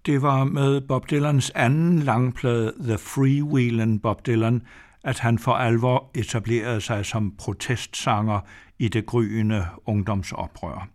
Det 0.05 0.21
var 0.21 0.43
med 0.43 0.81
Bob 0.81 1.09
Dylans 1.09 1.51
anden 1.55 1.99
langplade 1.99 2.73
The 2.79 2.97
Freewheelin' 2.97 3.99
Bob 3.99 4.25
Dylan, 4.25 4.61
at 5.05 5.19
han 5.19 5.39
for 5.39 5.51
alvor 5.51 6.11
etablerede 6.15 6.81
sig 6.81 7.05
som 7.05 7.33
protestsanger 7.37 8.39
i 8.79 8.87
det 8.87 9.05
gryende 9.05 9.65
ungdomsoprør. 9.85 10.87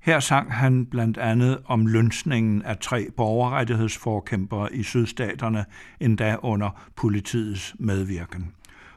Her 0.00 0.20
sang 0.20 0.52
han 0.52 0.86
blandt 0.86 1.18
andet 1.18 1.58
om 1.64 1.86
lønsningen 1.86 2.62
af 2.62 2.78
tre 2.78 3.08
borgerrettighedsforkæmpere 3.16 4.74
i 4.74 4.82
sydstaterne, 4.82 5.64
endda 6.00 6.36
under 6.42 6.90
politiets 6.96 7.74
medvirken. 7.78 8.52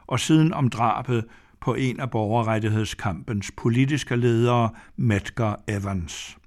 Og 0.08 0.20
siden 0.20 0.54
om 0.54 0.70
drabet 0.70 1.26
på 1.60 1.74
en 1.74 2.00
af 2.00 2.12
borgerrettighedskampens 2.12 3.52
politiske 3.58 4.16
ledere, 4.16 4.70
Medgar 4.96 5.60
Evans. 5.68 6.38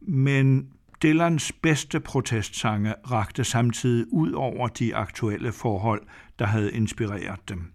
Men 0.00 0.68
Dylans 1.04 1.52
bedste 1.52 2.00
protestsange 2.00 2.94
rakte 3.10 3.44
samtidig 3.44 4.06
ud 4.12 4.32
over 4.32 4.68
de 4.68 4.96
aktuelle 4.96 5.52
forhold, 5.52 6.02
der 6.38 6.46
havde 6.46 6.72
inspireret 6.72 7.48
dem. 7.48 7.72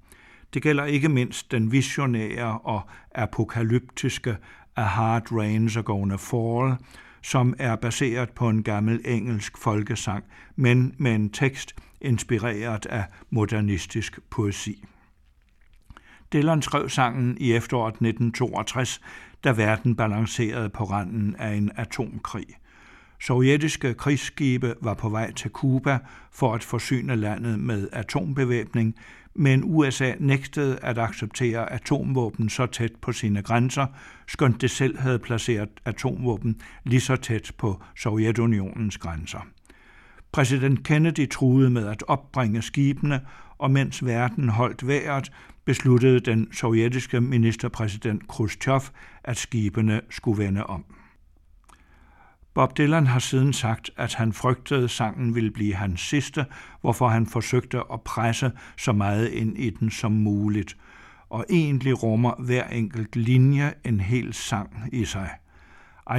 Det 0.54 0.62
gælder 0.62 0.86
ikke 0.86 1.10
mindst 1.10 1.52
den 1.52 1.72
visionære 1.72 2.60
og 2.60 2.82
apokalyptiske 3.16 4.38
A 4.76 4.82
Hard 4.82 5.32
Rains 5.32 5.78
Are 5.78 5.84
Gonna 5.84 6.16
Fall, 6.16 6.76
som 7.24 7.56
er 7.60 7.76
baseret 7.76 8.30
på 8.30 8.50
en 8.50 8.64
gammel 8.64 9.02
engelsk 9.06 9.58
folkesang, 9.58 10.24
men 10.56 10.96
med 10.98 11.16
en 11.16 11.30
tekst 11.30 11.76
inspireret 12.02 12.86
af 12.86 13.04
modernistisk 13.30 14.20
poesi. 14.30 14.84
Dylan 16.34 16.62
skrev 16.62 16.90
sangen 16.90 17.38
i 17.40 17.54
efteråret 17.54 17.94
1962, 17.94 19.02
da 19.44 19.52
verden 19.52 19.96
balancerede 19.96 20.70
på 20.70 20.84
randen 20.84 21.36
af 21.36 21.54
en 21.54 21.72
atomkrig– 21.76 22.46
Sovjetiske 23.22 23.94
krigsskibe 23.94 24.76
var 24.82 24.94
på 24.94 25.10
vej 25.10 25.32
til 25.32 25.52
Kuba 25.52 26.00
for 26.32 26.54
at 26.54 26.64
forsyne 26.64 27.16
landet 27.16 27.60
med 27.60 27.88
atombevæbning, 27.92 28.96
men 29.36 29.62
USA 29.66 30.14
nægtede 30.20 30.80
at 30.82 30.98
acceptere 30.98 31.72
atomvåben 31.72 32.50
så 32.50 32.66
tæt 32.66 32.92
på 33.02 33.12
sine 33.12 33.42
grænser, 33.42 33.86
skønt 34.28 34.62
det 34.62 34.72
selv 34.72 34.98
havde 34.98 35.20
placeret 35.20 35.70
atomvåben 35.86 36.62
lige 36.84 37.02
så 37.02 37.16
tæt 37.16 37.52
på 37.58 37.84
Sovjetunionens 37.96 38.98
grænser. 38.98 39.48
Præsident 40.32 40.84
Kennedy 40.84 41.30
truede 41.30 41.70
med 41.70 41.88
at 41.88 42.04
opbringe 42.08 42.62
skibene, 42.62 43.22
og 43.58 43.72
mens 43.72 44.06
verden 44.06 44.50
holdt 44.50 44.88
vejret, 44.88 45.32
besluttede 45.66 46.20
den 46.20 46.54
sovjetiske 46.54 47.22
ministerpræsident 47.22 48.28
Khrushchev, 48.28 48.82
at 49.24 49.38
skibene 49.38 50.02
skulle 50.10 50.44
vende 50.44 50.64
om. 50.64 50.86
Bob 52.54 52.78
Dylan 52.78 53.08
har 53.08 53.20
siden 53.20 53.54
sagt, 53.54 53.92
at 53.98 54.14
han 54.14 54.34
frygtede, 54.34 54.90
sangen 54.90 55.36
ville 55.36 55.52
blive 55.52 55.74
hans 55.76 56.02
sidste, 56.02 56.46
hvorfor 56.82 57.08
han 57.08 57.26
forsøgte 57.26 57.82
at 57.94 58.02
presse 58.02 58.52
så 58.78 58.92
meget 58.92 59.28
ind 59.28 59.58
i 59.58 59.70
den 59.70 59.92
som 59.92 60.12
muligt, 60.12 60.78
og 61.30 61.46
egentlig 61.50 62.04
rummer 62.04 62.34
hver 62.40 62.68
enkelt 62.68 63.16
linje 63.16 63.74
en 63.86 64.00
hel 64.00 64.34
sang 64.34 64.90
i 64.92 65.06
sig. 65.06 65.30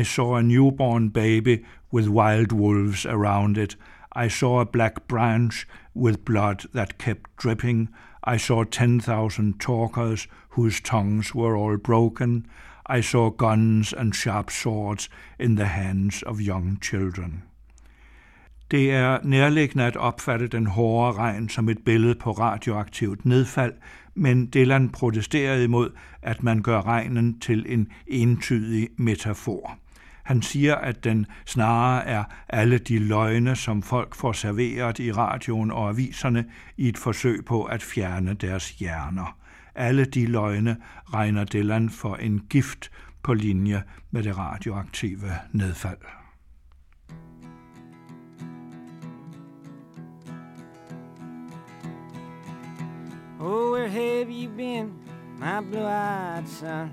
I 0.00 0.04
saw 0.04 0.36
a 0.36 0.42
newborn 0.42 1.10
baby 1.10 1.64
with 1.92 2.08
wild 2.08 2.52
wolves 2.52 3.06
around 3.06 3.56
it. 3.56 3.78
I 4.24 4.28
saw 4.28 4.60
a 4.60 4.64
black 4.64 5.08
branch 5.08 5.66
with 5.96 6.18
blood 6.24 6.68
that 6.74 6.98
kept 6.98 7.30
dripping. 7.42 7.88
I 8.34 8.38
saw 8.38 8.64
10,000 8.64 9.58
talkers 9.60 10.28
whose 10.50 10.80
tongues 10.80 11.34
were 11.34 11.56
all 11.56 11.76
broken. 11.78 12.46
I 12.98 13.02
saw 13.02 13.30
guns 13.30 13.92
and 13.92 14.12
sharp 14.12 14.50
swords 14.50 15.10
in 15.40 15.56
the 15.56 15.66
hands 15.66 16.22
of 16.22 16.36
young 16.40 16.82
children. 16.82 17.42
Det 18.70 18.92
er 18.92 19.18
nærliggende 19.22 19.84
at 19.84 19.96
opfatte 19.96 20.46
den 20.46 20.66
hårde 20.66 21.18
regn 21.18 21.48
som 21.48 21.68
et 21.68 21.78
billede 21.84 22.14
på 22.14 22.32
radioaktivt 22.32 23.24
nedfald, 23.24 23.72
men 24.14 24.50
Dylan 24.54 24.88
protesterede 24.88 25.64
imod, 25.64 25.90
at 26.22 26.42
man 26.42 26.62
gør 26.62 26.82
regnen 26.82 27.40
til 27.40 27.66
en 27.68 27.88
entydig 28.06 28.88
metafor. 28.96 29.78
Han 30.22 30.42
siger, 30.42 30.74
at 30.74 31.04
den 31.04 31.26
snarere 31.46 32.06
er 32.06 32.24
alle 32.48 32.78
de 32.78 32.98
løgne, 32.98 33.56
som 33.56 33.82
folk 33.82 34.14
får 34.14 34.32
serveret 34.32 34.98
i 34.98 35.12
radioen 35.12 35.70
og 35.70 35.88
aviserne 35.88 36.44
i 36.76 36.88
et 36.88 36.98
forsøg 36.98 37.44
på 37.44 37.64
at 37.64 37.82
fjerne 37.82 38.34
deres 38.34 38.70
hjerner. 38.70 39.39
Alle 39.74 40.04
de 40.04 40.26
løgne 40.26 40.76
regner 41.14 41.44
Dylan 41.44 41.90
for 41.90 42.14
en 42.14 42.40
gift 42.50 42.90
på 43.22 43.34
linje 43.34 43.82
med 44.10 44.22
det 44.22 44.38
radioaktive 44.38 45.32
nedfald. 45.52 45.98
Oh, 53.40 53.72
where 53.72 53.88
have 53.88 54.30
you 54.30 54.48
been, 54.48 54.92
my 55.38 55.60
blue-eyed 55.60 56.48
son? 56.48 56.90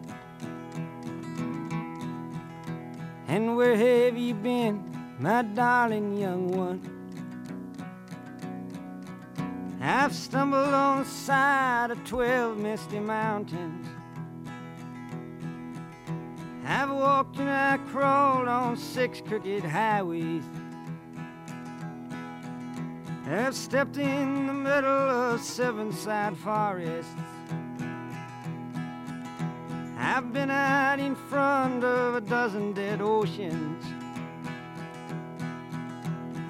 And 3.28 3.58
where 3.58 3.76
have 3.76 4.18
you 4.18 4.34
been, 4.34 4.80
my 5.20 5.44
darling 5.56 6.18
young 6.18 6.58
one? 6.58 6.97
I've 9.90 10.14
stumbled 10.14 10.74
on 10.74 11.04
the 11.04 11.10
side 11.10 11.92
of 11.92 12.04
twelve 12.04 12.58
misty 12.58 13.00
mountains. 13.00 13.88
I've 16.66 16.90
walked 16.90 17.38
and 17.38 17.50
I 17.50 17.78
crawled 17.90 18.50
on 18.50 18.76
six 18.76 19.22
crooked 19.22 19.64
highways. 19.64 20.44
I've 23.28 23.56
stepped 23.56 23.96
in 23.96 24.48
the 24.48 24.54
middle 24.54 25.10
of 25.10 25.40
seven 25.40 25.94
sad 25.94 26.36
forests. 26.36 27.10
I've 29.98 30.34
been 30.34 30.52
out 30.52 31.00
in 31.00 31.16
front 31.16 31.86
of 31.86 32.16
a 32.16 32.22
dozen 32.22 32.74
dead 32.74 33.02
oceans. 33.02 33.86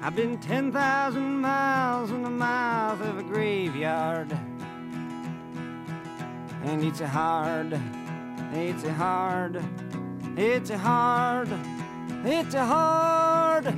I've 0.00 0.14
been 0.14 0.38
10,000 0.38 1.40
miles 1.40 2.12
in 2.12 2.22
the 2.22 2.30
mouth 2.30 3.00
of 3.00 3.18
a 3.18 3.22
graveyard. 3.22 4.30
And 6.62 6.84
it's 6.84 7.00
a 7.00 7.08
hard, 7.08 7.80
it's 8.52 8.84
a 8.84 8.92
hard, 8.92 9.60
it's 10.36 10.70
a 10.70 10.78
hard, 10.78 11.48
it's 12.24 12.54
a 12.54 12.64
hard, 12.64 13.74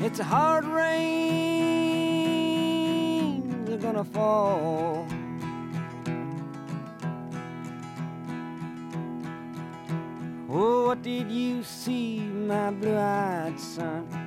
it's 0.00 0.18
a 0.18 0.24
hard 0.24 0.64
rain. 0.64 1.70
They're 3.64 3.78
gonna 3.78 4.02
fall. 4.04 5.06
Oh, 10.48 10.86
what 10.88 11.02
did 11.02 11.30
you 11.30 11.62
see, 11.62 12.18
my 12.20 12.72
blue-eyed 12.72 13.60
son? 13.60 14.19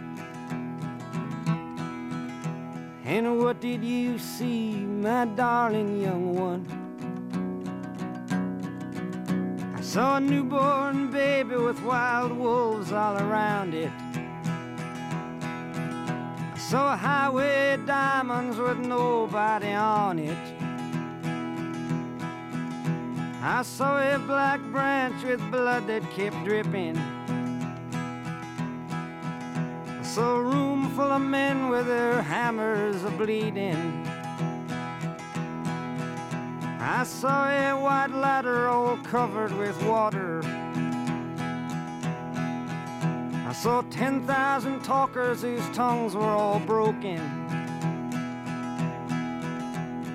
And 3.14 3.38
what 3.38 3.62
did 3.62 3.84
you 3.84 4.18
see, 4.18 4.72
my 4.74 5.26
darling 5.26 6.02
young 6.02 6.34
one? 6.34 6.66
I 9.78 9.82
saw 9.82 10.18
a 10.18 10.20
newborn 10.20 11.12
baby 11.12 11.56
with 11.56 11.80
wild 11.84 12.32
wolves 12.32 12.92
all 12.92 13.16
around 13.18 13.76
it. 13.76 13.92
I 16.56 16.58
saw 16.58 16.94
a 16.94 16.98
highway 16.98 17.78
diamonds 17.86 18.58
with 18.58 18.80
nobody 18.80 19.74
on 19.74 20.18
it. 20.18 20.44
I 23.44 23.62
saw 23.62 24.00
a 24.00 24.18
black 24.18 24.60
branch 24.72 25.24
with 25.24 25.40
blood 25.52 25.86
that 25.86 26.02
kept 26.10 26.44
dripping. 26.46 26.98
I 30.00 30.02
saw 30.02 30.38
a 30.38 30.42
room 30.42 30.73
full 30.96 31.12
of 31.12 31.22
men 31.22 31.70
with 31.70 31.88
their 31.88 32.22
hammers 32.22 33.04
a 33.04 33.10
bleeding. 33.10 34.06
I 36.80 37.04
saw 37.04 37.48
a 37.48 37.74
white 37.74 38.12
ladder 38.12 38.68
all 38.68 38.98
covered 38.98 39.52
with 39.58 39.82
water. 39.84 40.42
I 43.48 43.54
saw 43.54 43.82
10,000 43.90 44.84
talkers 44.84 45.42
whose 45.42 45.68
tongues 45.70 46.16
were 46.16 46.22
all 46.24 46.60
broken 46.60 47.20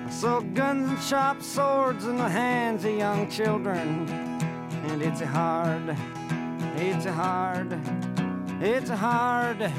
I 0.09 0.11
saw 0.11 0.39
guns 0.41 0.89
and 0.89 0.99
sharp 1.01 1.41
swords 1.41 2.05
in 2.05 2.17
the 2.17 2.27
hands 2.27 2.83
of 2.83 2.91
young 2.95 3.29
children. 3.29 4.09
And 4.87 5.01
it's 5.01 5.21
hard, 5.21 5.95
it's 6.75 7.05
hard, 7.05 7.79
it's 8.59 8.89
hard, 8.89 9.71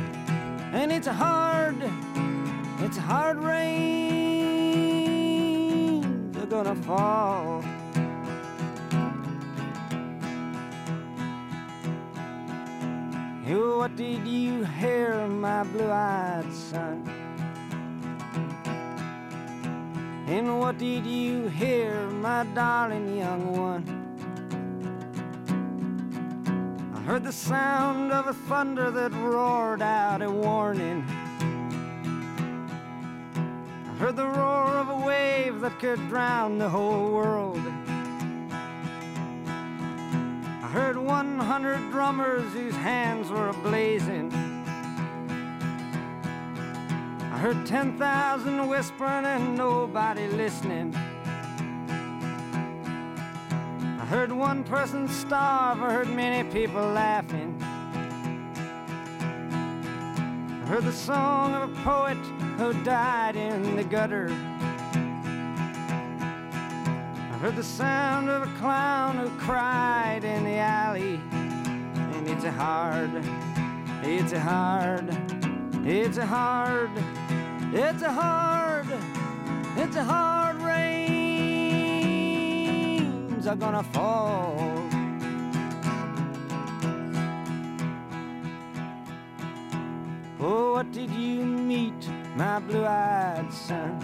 and 0.73 0.93
it's 0.93 1.07
a 1.07 1.13
hard, 1.13 1.77
it's 2.81 2.97
a 2.97 3.01
hard 3.01 3.39
rain. 3.39 3.61
They're 6.33 6.47
gonna 6.47 6.75
fall. 6.75 7.63
What 13.91 13.97
did 13.97 14.27
you 14.27 14.63
hear, 14.65 15.27
my 15.27 15.65
blue-eyed 15.65 16.53
son? 16.53 17.03
And 20.29 20.61
what 20.61 20.79
did 20.79 21.05
you 21.05 21.49
hear, 21.49 22.09
my 22.11 22.45
darling 22.55 23.17
young 23.17 23.57
one? 23.57 24.00
Heard 27.11 27.25
the 27.25 27.33
sound 27.33 28.13
of 28.13 28.29
a 28.29 28.33
thunder 28.33 28.89
that 28.89 29.13
roared 29.15 29.83
out 29.83 30.23
a 30.23 30.31
warning. 30.31 31.05
I 33.89 33.97
heard 33.99 34.15
the 34.15 34.29
roar 34.29 34.79
of 34.79 34.89
a 34.91 34.97
wave 35.05 35.61
that 35.61 35.81
could 35.81 35.99
drown 36.09 36.59
the 36.59 36.69
whole 36.69 37.11
world. 37.11 37.59
I 40.63 40.71
heard 40.73 40.97
100 40.97 41.91
drummers 41.91 42.53
whose 42.53 42.77
hands 42.77 43.29
were 43.29 43.53
ablazing 43.55 44.31
I 47.33 47.39
heard 47.39 47.67
10,000 47.67 48.69
whispering 48.69 49.25
and 49.25 49.57
nobody 49.57 50.29
listening. 50.29 50.95
Heard 54.11 54.33
one 54.33 54.65
person 54.65 55.07
starve, 55.07 55.81
I 55.81 55.93
heard 55.93 56.09
many 56.09 56.43
people 56.51 56.83
laughing. 56.83 57.57
I 60.51 60.67
heard 60.67 60.83
the 60.83 60.93
song 60.93 61.55
of 61.55 61.71
a 61.71 61.75
poet 61.85 62.17
who 62.59 62.73
died 62.83 63.37
in 63.37 63.77
the 63.77 63.85
gutter. 63.85 64.27
I 67.21 67.39
heard 67.39 67.55
the 67.55 67.63
sound 67.63 68.29
of 68.29 68.43
a 68.43 68.59
clown 68.59 69.17
who 69.17 69.31
cried 69.39 70.25
in 70.25 70.43
the 70.43 70.57
alley. 70.57 71.21
And 71.33 72.27
it's 72.27 72.43
a 72.43 72.51
hard, 72.51 73.13
it's 74.03 74.33
a 74.33 74.41
hard, 74.41 75.09
it's 75.87 76.17
a 76.17 76.27
hard, 76.27 76.91
it's 77.73 78.03
a 78.03 78.11
hard, 78.11 78.89
it's 79.77 79.95
a 79.95 80.03
hard 80.03 80.40
are 83.47 83.57
gonna 83.57 83.83
fall. 83.83 84.55
Oh, 90.41 90.73
what 90.73 90.93
did 90.93 91.11
you 91.11 91.45
meet, 91.45 92.09
my 92.37 92.59
blue-eyed 92.61 93.53
son? 93.53 94.03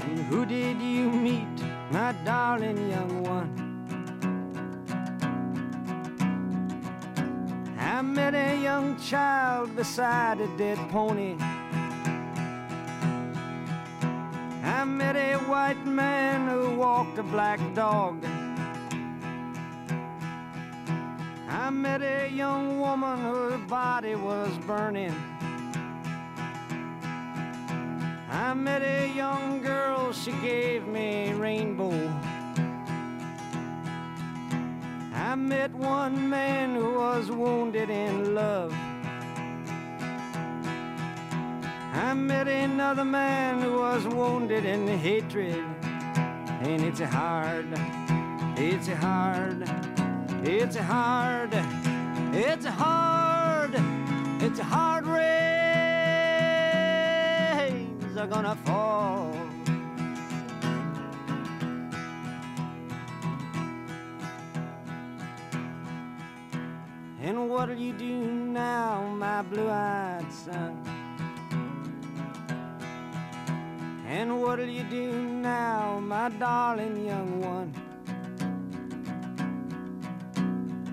And 0.00 0.18
who 0.20 0.46
did 0.46 0.80
you 0.80 1.10
meet, 1.10 1.56
my 1.90 2.12
darling 2.24 2.90
young 2.90 3.22
one? 3.22 3.50
I 7.78 8.00
met 8.02 8.34
a 8.34 8.62
young 8.62 8.98
child 8.98 9.74
beside 9.76 10.40
a 10.40 10.48
dead 10.56 10.78
pony. 10.90 11.36
I 14.78 14.84
met 14.84 15.16
a 15.16 15.34
white 15.50 15.84
man 15.84 16.46
who 16.46 16.76
walked 16.76 17.18
a 17.18 17.24
black 17.24 17.58
dog. 17.74 18.24
I 21.48 21.68
met 21.70 22.00
a 22.00 22.28
young 22.28 22.78
woman 22.78 23.18
whose 23.18 23.60
body 23.68 24.14
was 24.14 24.56
burning. 24.68 25.12
I 28.30 28.54
met 28.54 28.82
a 28.82 29.08
young 29.08 29.62
girl, 29.62 30.12
she 30.12 30.30
gave 30.30 30.86
me 30.86 31.30
a 31.30 31.34
rainbow. 31.34 31.98
I 35.12 35.34
met 35.34 35.74
one 35.74 36.30
man 36.30 36.76
who 36.76 36.94
was 36.94 37.32
wounded 37.32 37.90
in 37.90 38.32
love. 38.32 38.72
I 41.98 42.14
met 42.14 42.46
another 42.46 43.04
man 43.04 43.60
who 43.60 43.78
was 43.78 44.06
wounded 44.06 44.64
in 44.64 44.86
hatred. 44.86 45.64
And 46.60 46.80
it's 46.82 47.00
hard, 47.00 47.66
it's 48.56 48.86
hard, 48.86 49.68
it's 50.44 50.76
hard, 50.76 51.52
it's 52.32 52.66
hard, 52.66 53.74
it's 54.40 54.60
hard 54.60 55.06
rains 55.08 55.66
are 58.16 58.28
gonna 58.28 58.54
fall. 58.64 59.34
And 67.20 67.50
what'll 67.50 67.76
you 67.76 67.92
do 67.92 68.06
now, 68.06 69.02
my 69.18 69.42
blue-eyed 69.42 70.32
son? 70.32 71.07
And 74.08 74.40
what'll 74.40 74.66
you 74.66 74.84
do 74.84 75.12
now, 75.12 76.00
my 76.00 76.30
darling 76.30 77.04
young 77.04 77.40
one? 77.42 77.74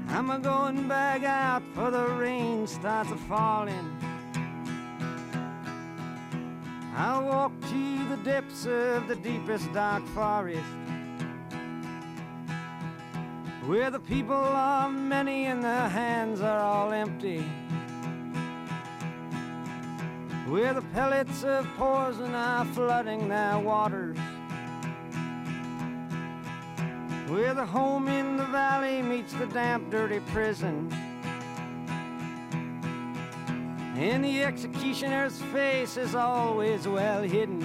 I'm 0.09 0.29
a 0.29 0.37
going 0.37 0.89
back 0.89 1.23
out 1.23 1.63
for 1.73 1.91
the 1.91 2.07
rain 2.07 2.67
starts 2.67 3.11
a 3.11 3.15
falling. 3.15 3.89
I'll 6.93 7.23
walk 7.25 7.53
to 7.61 8.09
the 8.09 8.17
depths 8.17 8.65
of 8.65 9.07
the 9.07 9.15
deepest 9.15 9.71
dark 9.71 10.05
forest 10.07 10.61
where 13.65 13.89
the 13.89 13.99
people 13.99 14.35
are 14.35 14.89
many 14.89 15.45
and 15.45 15.63
their 15.63 15.87
hands 15.87 16.41
are 16.41 16.59
all 16.59 16.91
empty. 16.91 17.45
Where 20.47 20.75
the 20.75 20.81
pellets 20.93 21.43
of 21.43 21.67
poison 21.75 22.35
are 22.35 22.65
flooding 22.65 23.27
their 23.29 23.57
waters. 23.57 24.17
Where 27.27 27.55
the 27.55 27.65
home 27.65 28.07
in 28.07 28.37
the 28.37 28.45
valley 28.45 29.01
meets 29.01 29.33
the 29.33 29.47
damp, 29.47 29.89
dirty 29.89 30.19
prison. 30.31 30.91
And 33.97 34.23
the 34.23 34.43
executioner's 34.43 35.41
face 35.51 35.97
is 35.97 36.13
always 36.13 36.87
well 36.87 37.23
hidden. 37.23 37.61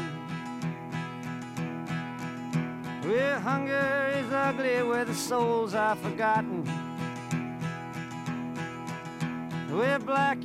Where 3.02 3.38
hunger 3.40 4.10
is 4.14 4.32
ugly, 4.32 4.82
where 4.84 5.04
the 5.04 5.14
souls 5.14 5.74
are 5.74 5.96
forgotten. 5.96 6.64
Where 9.70 9.98
black 9.98 10.42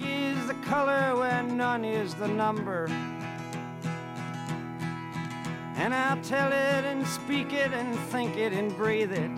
color, 0.64 1.16
where 1.16 1.44
none 1.44 1.84
is 1.86 2.14
the 2.16 2.28
number. 2.28 2.88
And 5.78 5.94
I'll 5.94 6.22
tell 6.22 6.48
it 6.52 6.86
and 6.86 7.06
speak 7.06 7.54
it 7.54 7.72
and 7.74 7.98
think 8.10 8.38
it 8.38 8.54
and 8.54 8.76
breathe 8.76 9.12
it. 9.12 9.32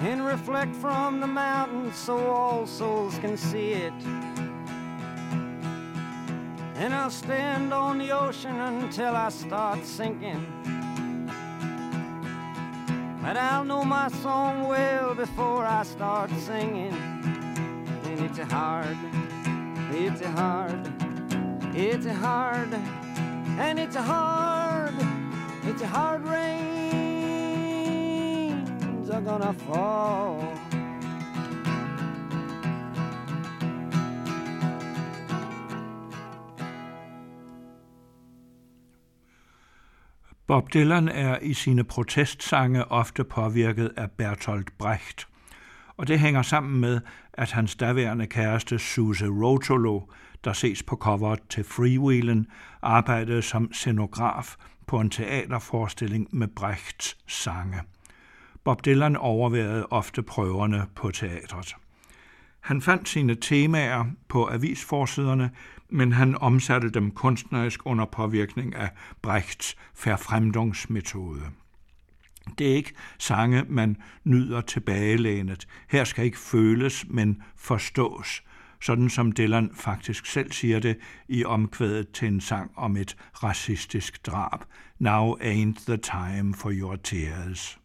And 0.00 0.24
reflect 0.26 0.74
from 0.76 1.20
the 1.20 1.26
mountains 1.26 1.96
so 1.96 2.16
all 2.30 2.66
souls 2.66 3.18
can 3.18 3.36
see 3.36 3.72
it. 3.72 3.92
And 6.76 6.92
I'll 6.92 7.10
stand 7.10 7.72
on 7.72 7.98
the 7.98 8.10
ocean 8.10 8.56
until 8.60 9.14
I 9.14 9.28
start 9.28 9.84
sinking. 9.84 10.46
But 13.22 13.38
I'll 13.38 13.64
know 13.64 13.84
my 13.84 14.08
song 14.08 14.68
well 14.68 15.14
before 15.14 15.64
I 15.64 15.82
start 15.84 16.30
singing. 16.30 17.23
And 18.14 18.22
it's 18.30 18.38
a 18.38 18.44
hard, 18.44 18.96
it's 19.92 20.20
a 20.20 20.30
hard, 20.30 20.88
it's 21.74 22.06
a 22.06 22.14
hard, 22.14 22.74
and 23.58 23.78
it's 23.80 23.96
a 23.96 24.02
hard, 24.02 24.94
it's 25.64 25.82
a 25.82 25.86
hard 25.86 26.22
rains 26.28 27.50
are 29.10 29.20
gonna 29.20 29.52
fall. 29.52 30.44
Bob 40.46 40.68
Dylan 40.74 41.08
er 41.08 41.38
i 41.42 41.54
sine 41.54 41.84
protestsange 41.84 42.92
ofte 42.92 43.24
påvirket 43.24 43.92
af 43.96 44.10
Bertolt 44.10 44.78
Brecht, 44.78 45.28
og 45.96 46.08
det 46.08 46.18
hænger 46.18 46.42
sammen 46.42 46.80
med, 46.80 47.00
at 47.38 47.52
hans 47.52 47.76
daværende 47.76 48.26
kæreste 48.26 48.78
Suze 48.78 49.26
Rotolo, 49.26 50.00
der 50.44 50.52
ses 50.52 50.82
på 50.82 50.96
coveret 50.96 51.40
til 51.48 51.64
Freewheelen, 51.64 52.46
arbejdede 52.82 53.42
som 53.42 53.72
scenograf 53.72 54.54
på 54.86 55.00
en 55.00 55.10
teaterforestilling 55.10 56.28
med 56.32 56.48
Brechts 56.48 57.16
sange. 57.26 57.80
Bob 58.64 58.84
Dylan 58.84 59.16
overværede 59.16 59.86
ofte 59.86 60.22
prøverne 60.22 60.86
på 60.94 61.10
teatret. 61.10 61.74
Han 62.60 62.82
fandt 62.82 63.08
sine 63.08 63.34
temaer 63.34 64.04
på 64.28 64.48
avisforsiderne, 64.52 65.50
men 65.88 66.12
han 66.12 66.38
omsatte 66.38 66.90
dem 66.90 67.10
kunstnerisk 67.10 67.80
under 67.86 68.04
påvirkning 68.04 68.74
af 68.74 68.90
Brechts 69.22 69.76
Verfremdungsmetode. 70.04 71.42
Det 72.58 72.70
er 72.70 72.76
ikke 72.76 72.92
sange, 73.18 73.64
man 73.68 73.96
nyder 74.24 74.60
tilbagelænet. 74.60 75.66
Her 75.88 76.04
skal 76.04 76.24
ikke 76.24 76.38
føles, 76.38 77.04
men 77.08 77.42
forstås, 77.56 78.42
sådan 78.80 79.10
som 79.10 79.32
Dylan 79.32 79.70
faktisk 79.74 80.26
selv 80.26 80.52
siger 80.52 80.78
det 80.78 80.96
i 81.28 81.44
omkvædet 81.44 82.10
til 82.10 82.28
en 82.28 82.40
sang 82.40 82.70
om 82.76 82.96
et 82.96 83.16
racistisk 83.42 84.26
drab. 84.26 84.60
Now 84.98 85.34
ain't 85.34 85.84
the 85.86 85.96
time 85.96 86.54
for 86.54 86.70
your 86.72 86.96
tears. 86.96 87.78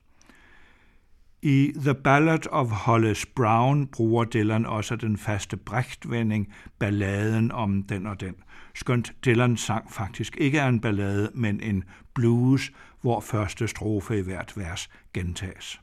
I 1.41 1.71
The 1.75 1.93
Ballad 1.93 2.47
of 2.51 2.69
Hollis 2.69 3.25
Brown 3.25 3.87
bruger 3.87 4.23
Dylan 4.23 4.65
også 4.65 4.95
den 4.95 5.17
faste 5.17 5.57
brægtvending, 5.57 6.53
balladen 6.79 7.51
om 7.51 7.83
den 7.83 8.07
og 8.07 8.19
den. 8.19 8.35
Skønt 8.75 9.13
Dylan 9.25 9.57
sang 9.57 9.91
faktisk 9.91 10.37
ikke 10.37 10.57
er 10.57 10.67
en 10.67 10.79
ballade, 10.79 11.31
men 11.33 11.61
en 11.61 11.83
blues, 12.15 12.71
hvor 13.01 13.19
første 13.19 13.67
strofe 13.67 14.19
i 14.19 14.21
hvert 14.21 14.53
vers 14.55 14.89
gentages. 15.13 15.81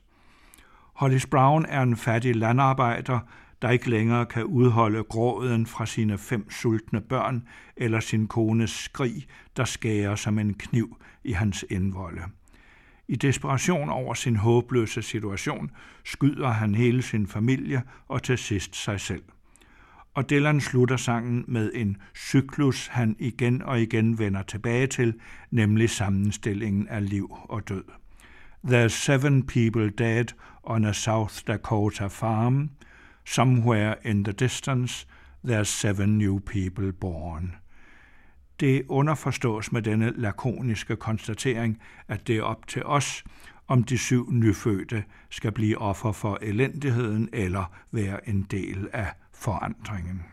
Hollis 0.93 1.25
Brown 1.25 1.65
er 1.65 1.81
en 1.81 1.97
fattig 1.97 2.35
landarbejder, 2.35 3.19
der 3.61 3.69
ikke 3.69 3.89
længere 3.89 4.25
kan 4.25 4.43
udholde 4.43 5.03
gråden 5.03 5.65
fra 5.65 5.85
sine 5.85 6.17
fem 6.17 6.51
sultne 6.51 7.01
børn 7.01 7.47
eller 7.75 7.99
sin 7.99 8.27
kones 8.27 8.71
skrig, 8.71 9.27
der 9.57 9.65
skærer 9.65 10.15
som 10.15 10.39
en 10.39 10.53
kniv 10.53 10.97
i 11.23 11.31
hans 11.31 11.65
indvolde. 11.69 12.21
I 13.07 13.15
desperation 13.15 13.89
over 13.89 14.13
sin 14.13 14.35
håbløse 14.35 15.01
situation 15.01 15.71
skyder 16.05 16.49
han 16.49 16.75
hele 16.75 17.01
sin 17.01 17.27
familie 17.27 17.81
og 18.07 18.23
til 18.23 18.37
sidst 18.37 18.75
sig 18.75 19.01
selv. 19.01 19.23
Og 20.17 20.29
Dylan 20.29 20.61
slutter 20.61 20.97
sangen 20.97 21.45
med 21.47 21.71
en 21.73 21.97
cyklus, 22.15 22.87
han 22.87 23.15
igen 23.19 23.61
og 23.61 23.81
igen 23.81 24.19
vender 24.19 24.41
tilbage 24.41 24.87
til, 24.87 25.13
nemlig 25.51 25.89
sammenstillingen 25.89 26.87
af 26.87 27.09
liv 27.09 27.37
og 27.49 27.69
død. 27.69 27.83
There's 28.67 28.87
seven 28.87 29.45
people 29.45 29.89
dead 29.89 30.25
on 30.63 30.85
a 30.85 30.93
South 30.93 31.35
Dakota 31.47 32.07
farm. 32.07 32.69
Somewhere 33.25 33.95
in 34.05 34.23
the 34.23 34.33
distance, 34.33 35.07
there's 35.47 35.63
seven 35.63 36.17
new 36.17 36.39
people 36.39 36.93
born. 36.93 37.55
Det 38.59 38.83
underforstås 38.89 39.71
med 39.71 39.81
denne 39.81 40.13
lakoniske 40.15 40.95
konstatering, 40.95 41.79
at 42.07 42.27
det 42.27 42.37
er 42.37 42.43
op 42.43 42.67
til 42.67 42.85
os, 42.85 43.23
om 43.67 43.83
de 43.83 43.97
syv 43.97 44.31
nyfødte 44.31 45.03
skal 45.29 45.51
blive 45.51 45.77
offer 45.77 46.11
for 46.11 46.39
elendigheden 46.41 47.29
eller 47.33 47.71
være 47.91 48.29
en 48.29 48.41
del 48.51 48.89
af 48.93 49.13
forandringen. 49.39 50.23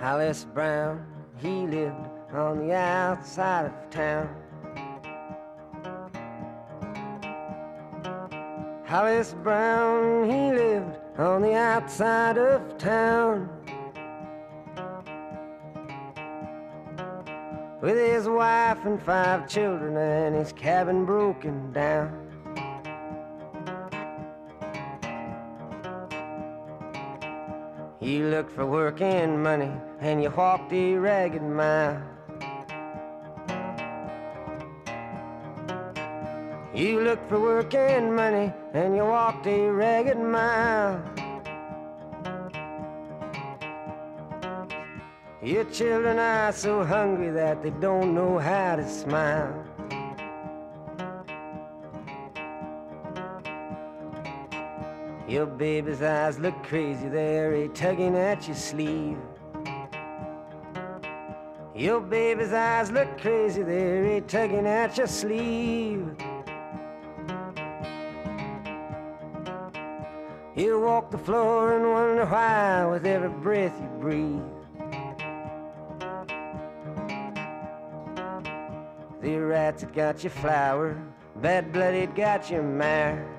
Hollis 0.00 0.44
Brown, 0.54 1.04
he 1.38 1.66
lived 1.66 2.08
on 2.32 2.66
the 2.66 2.74
outside 2.74 3.66
of 3.66 3.90
town. 3.90 4.28
Hollis 8.84 9.34
Brown, 9.42 10.30
he 10.30 10.52
lived 10.52 10.96
on 11.18 11.42
the 11.42 11.54
outside 11.54 12.38
of 12.38 12.78
town. 12.78 13.50
With 17.80 17.96
his 17.96 18.28
wife 18.28 18.84
and 18.84 19.00
five 19.02 19.48
children 19.48 19.96
and 19.96 20.34
his 20.34 20.52
cabin 20.52 21.04
broken 21.04 21.72
down. 21.72 22.27
You 28.08 28.28
looked 28.30 28.52
for 28.52 28.64
work 28.64 29.02
and 29.02 29.42
money, 29.42 29.70
and 30.00 30.22
you 30.22 30.30
walked 30.30 30.72
a 30.72 30.96
ragged 30.96 31.42
mile. 31.42 32.02
You 36.72 37.02
looked 37.02 37.28
for 37.28 37.38
work 37.38 37.74
and 37.74 38.16
money, 38.16 38.50
and 38.72 38.96
you 38.96 39.02
walked 39.02 39.46
a 39.46 39.68
ragged 39.68 40.18
mile. 40.18 41.04
Your 45.42 45.64
children 45.64 46.18
are 46.18 46.52
so 46.52 46.84
hungry 46.86 47.28
that 47.32 47.62
they 47.62 47.70
don't 47.78 48.14
know 48.14 48.38
how 48.38 48.76
to 48.76 48.88
smile. 48.88 49.67
Your 55.38 55.46
baby's 55.46 56.02
eyes 56.02 56.36
look 56.40 56.64
crazy, 56.64 57.08
they're 57.08 57.68
tugging 57.68 58.16
at 58.16 58.48
your 58.48 58.56
sleeve. 58.56 59.18
Your 61.76 62.00
baby's 62.00 62.52
eyes 62.52 62.90
look 62.90 63.20
crazy, 63.20 63.62
they're 63.62 64.20
tugging 64.22 64.66
at 64.66 64.98
your 64.98 65.06
sleeve. 65.06 66.12
You 70.56 70.80
walk 70.80 71.12
the 71.12 71.18
floor 71.18 71.76
and 71.76 71.88
wonder 71.88 72.26
why 72.26 72.86
with 72.86 73.06
every 73.06 73.28
breath 73.28 73.80
you 73.80 73.88
breathe. 74.00 74.42
The 79.22 79.36
rats 79.36 79.82
had 79.82 79.92
got 79.92 80.24
your 80.24 80.32
flour, 80.32 81.00
bad 81.36 81.72
blooded 81.72 82.16
got 82.16 82.50
your 82.50 82.64
mare. 82.64 83.37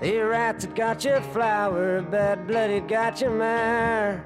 The 0.00 0.20
rats 0.20 0.64
had 0.64 0.76
got 0.76 1.04
your 1.04 1.20
flower, 1.20 2.00
bad 2.02 2.46
blooded 2.46 2.86
got 2.86 3.20
your 3.20 3.30
mare. 3.30 4.22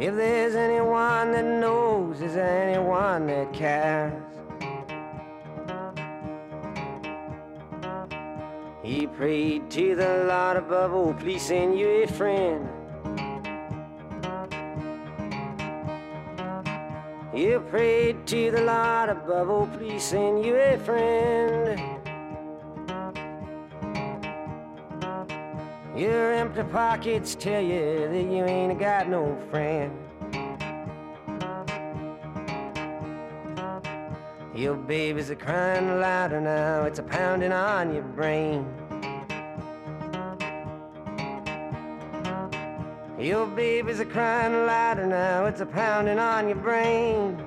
If 0.00 0.16
there's 0.16 0.56
anyone 0.56 1.30
that 1.30 1.44
knows, 1.44 2.20
is 2.20 2.34
there 2.34 2.68
anyone 2.68 3.28
that 3.28 3.52
cares? 3.52 4.20
He 8.82 9.06
prayed 9.06 9.70
to 9.70 9.94
the 9.94 10.24
Lord 10.28 10.56
above, 10.56 10.92
oh, 10.92 11.14
please 11.14 11.42
send 11.42 11.78
you 11.78 12.02
a 12.02 12.06
friend. 12.08 12.68
You 17.34 17.58
prayed 17.68 18.28
to 18.28 18.52
the 18.52 18.62
Lord 18.62 19.08
above, 19.08 19.50
oh, 19.50 19.68
please 19.76 20.04
send 20.04 20.44
you 20.44 20.54
a 20.54 20.78
friend. 20.78 21.80
Your 25.96 26.32
empty 26.32 26.62
pockets 26.62 27.34
tell 27.34 27.60
you 27.60 28.08
that 28.08 28.32
you 28.32 28.44
ain't 28.44 28.78
got 28.78 29.08
no 29.08 29.36
friend. 29.50 29.98
Your 34.54 34.76
babies 34.76 35.28
are 35.28 35.34
crying 35.34 35.88
louder 35.88 36.40
now, 36.40 36.84
it's 36.84 37.00
a 37.00 37.02
pounding 37.02 37.50
on 37.50 37.92
your 37.92 38.04
brain. 38.04 38.64
Your 43.24 43.46
babies 43.46 44.00
are 44.00 44.04
crying 44.04 44.52
louder 44.66 45.06
now, 45.06 45.46
it's 45.46 45.62
a 45.62 45.64
pounding 45.64 46.18
on 46.18 46.46
your 46.46 46.58
brain. 46.58 47.38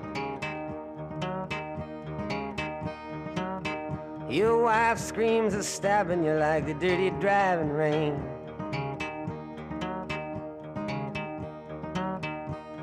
Your 4.28 4.58
wife 4.64 4.98
screams 4.98 5.54
and 5.54 5.64
stabbing 5.64 6.24
you 6.24 6.34
like 6.34 6.66
the 6.66 6.74
dirty 6.74 7.12
driving 7.20 7.70
rain. 7.70 8.20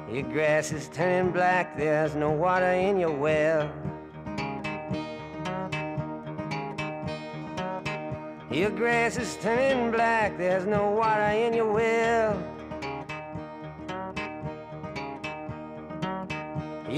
Your 0.09 0.22
grass 0.33 0.70
is 0.70 0.87
turning 0.87 1.33
black, 1.33 1.76
there's 1.76 2.14
no 2.14 2.30
water 2.30 2.74
in 2.74 3.00
your 3.00 3.11
well. 3.11 3.72
Your 8.52 8.70
grass 8.70 9.16
is 9.16 9.37
turning 9.42 9.90
black, 9.90 10.38
there's 10.38 10.64
no 10.64 10.92
water 10.92 11.22
in 11.22 11.54
your 11.54 11.72
well. 11.72 12.53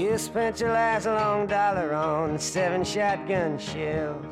You 0.07 0.17
spent 0.17 0.61
your 0.61 0.71
last 0.71 1.05
long 1.05 1.47
dollar 1.47 1.93
on 1.93 2.39
seven 2.39 2.85
shotgun 2.85 3.59
shells. 3.59 4.25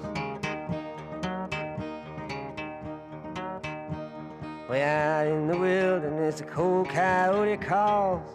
Way 4.69 4.83
out 4.83 5.27
in 5.27 5.47
the 5.47 5.57
wilderness, 5.57 6.39
a 6.39 6.45
cold 6.45 6.87
coyote 6.87 7.57
calls. 7.57 8.25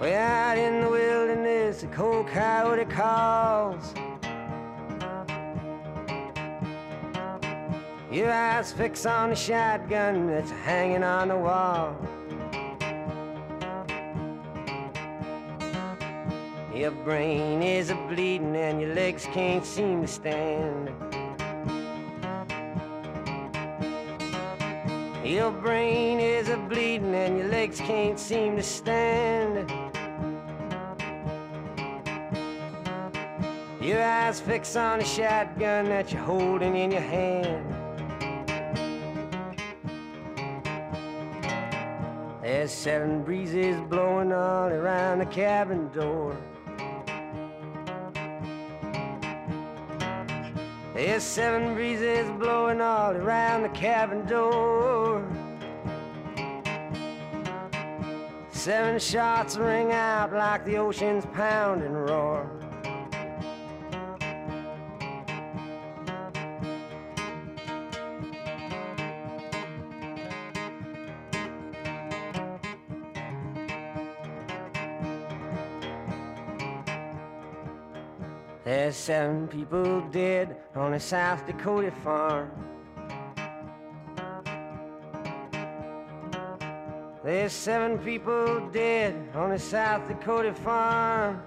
Way 0.00 0.16
out 0.16 0.56
in 0.56 0.80
the 0.80 0.88
wilderness, 0.88 1.82
a 1.82 1.88
cold 1.88 2.26
coyote 2.26 2.86
calls. 2.86 3.92
Your 8.10 8.32
eyes 8.32 8.72
fix 8.72 9.04
on 9.04 9.28
the 9.28 9.36
shotgun 9.36 10.26
that's 10.26 10.50
hanging 10.50 11.04
on 11.04 11.28
the 11.28 11.36
wall. 11.36 11.94
Your 16.76 16.90
brain 16.90 17.62
is 17.62 17.88
a 17.88 17.94
bleeding 17.94 18.54
and 18.54 18.82
your 18.82 18.94
legs 18.94 19.24
can't 19.32 19.64
seem 19.64 20.02
to 20.02 20.06
stand. 20.06 20.90
Your 25.24 25.50
brain 25.52 26.20
is 26.20 26.50
a 26.50 26.58
bleeding 26.58 27.14
and 27.14 27.38
your 27.38 27.48
legs 27.48 27.78
can't 27.78 28.18
seem 28.18 28.56
to 28.56 28.62
stand. 28.62 29.70
Your 33.80 34.02
eyes 34.04 34.38
fix 34.38 34.76
on 34.76 35.00
a 35.00 35.04
shotgun 35.04 35.86
that 35.86 36.12
you're 36.12 36.20
holding 36.20 36.76
in 36.76 36.90
your 36.90 37.00
hand. 37.00 37.64
There's 42.42 42.70
seven 42.70 43.22
breezes 43.22 43.80
blowing 43.88 44.30
all 44.30 44.68
around 44.68 45.20
the 45.20 45.26
cabin 45.26 45.88
door. 45.88 46.36
There's 50.96 51.22
seven 51.22 51.74
breezes 51.74 52.30
blowing 52.38 52.80
all 52.80 53.12
around 53.12 53.64
the 53.64 53.68
cabin 53.68 54.24
door. 54.24 55.22
Seven 58.50 58.98
shots 58.98 59.58
ring 59.58 59.92
out 59.92 60.32
like 60.32 60.64
the 60.64 60.78
ocean's 60.78 61.26
pounding 61.34 61.92
roar. 61.92 62.50
Seven 78.96 79.46
people 79.46 80.00
dead 80.10 80.56
on 80.74 80.94
a 80.94 81.00
South 81.00 81.46
Dakota 81.46 81.90
farm. 81.90 82.50
There's 87.22 87.52
seven 87.52 87.98
people 87.98 88.70
dead 88.72 89.14
on 89.34 89.52
a 89.52 89.58
South 89.58 90.08
Dakota 90.08 90.54
farm. 90.54 91.42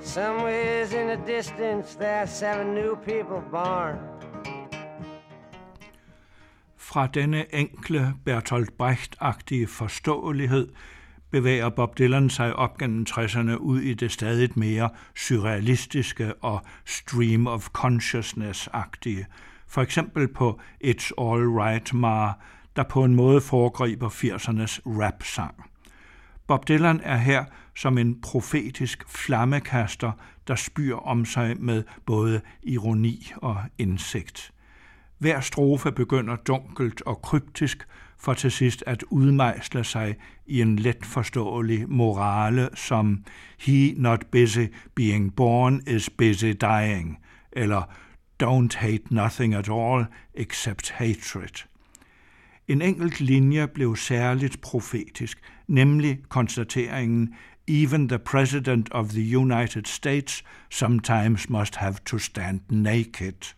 Somewhere 0.00 0.84
in 0.84 1.08
the 1.08 1.26
distance, 1.26 1.96
there's 1.96 2.30
seven 2.30 2.74
new 2.74 2.96
people 2.96 3.42
born. 3.50 3.98
Fra 6.76 7.08
denne 7.08 7.46
enkle 7.50 8.14
Bertolt 8.24 8.76
Brecht-agtige 8.76 9.66
forståelighed 9.66 10.68
bevæger 11.34 11.68
Bob 11.68 11.98
Dylan 11.98 12.30
sig 12.30 12.56
op 12.56 12.78
gennem 12.78 13.06
60'erne 13.10 13.56
ud 13.56 13.80
i 13.80 13.94
det 13.94 14.12
stadig 14.12 14.50
mere 14.54 14.90
surrealistiske 15.16 16.34
og 16.34 16.62
stream 16.84 17.46
of 17.46 17.68
consciousness-agtige. 17.68 19.26
For 19.66 19.82
eksempel 19.82 20.28
på 20.28 20.60
It's 20.84 21.10
All 21.18 21.48
Right 21.48 21.94
Ma, 21.94 22.32
der 22.76 22.82
på 22.82 23.04
en 23.04 23.14
måde 23.14 23.40
foregriber 23.40 24.08
80'ernes 24.08 24.80
rap-sang. 24.86 25.54
Bob 26.46 26.68
Dylan 26.68 27.00
er 27.02 27.16
her 27.16 27.44
som 27.76 27.98
en 27.98 28.20
profetisk 28.20 29.04
flammekaster, 29.08 30.12
der 30.48 30.54
spyr 30.54 30.96
om 30.96 31.24
sig 31.24 31.56
med 31.60 31.82
både 32.06 32.40
ironi 32.62 33.32
og 33.36 33.56
indsigt. 33.78 34.52
Hver 35.18 35.40
strofe 35.40 35.92
begynder 35.92 36.36
dunkelt 36.36 37.02
og 37.02 37.22
kryptisk, 37.22 37.86
for 38.18 38.34
til 38.34 38.50
sidst 38.50 38.84
at 38.86 39.04
udmejsle 39.10 39.84
sig 39.84 40.16
i 40.46 40.60
en 40.60 40.76
let 40.76 41.04
forståelig 41.04 41.88
morale 41.88 42.68
som 42.74 43.24
He 43.58 43.94
not 43.96 44.26
busy 44.26 44.66
being 44.94 45.36
born 45.36 45.80
is 45.86 46.10
busy 46.10 46.52
dying, 46.60 47.18
eller 47.52 47.82
Don't 48.42 48.76
hate 48.76 49.14
nothing 49.14 49.54
at 49.54 49.68
all 49.68 50.06
except 50.34 50.90
hatred. 50.90 51.64
En 52.68 52.82
enkelt 52.82 53.20
linje 53.20 53.68
blev 53.68 53.96
særligt 53.96 54.60
profetisk, 54.60 55.38
nemlig 55.68 56.18
konstateringen 56.28 57.34
Even 57.68 58.08
the 58.08 58.18
President 58.18 58.88
of 58.92 59.08
the 59.08 59.38
United 59.38 59.86
States 59.86 60.44
sometimes 60.70 61.48
must 61.48 61.76
have 61.76 61.94
to 62.04 62.18
stand 62.18 62.60
naked. 62.68 63.54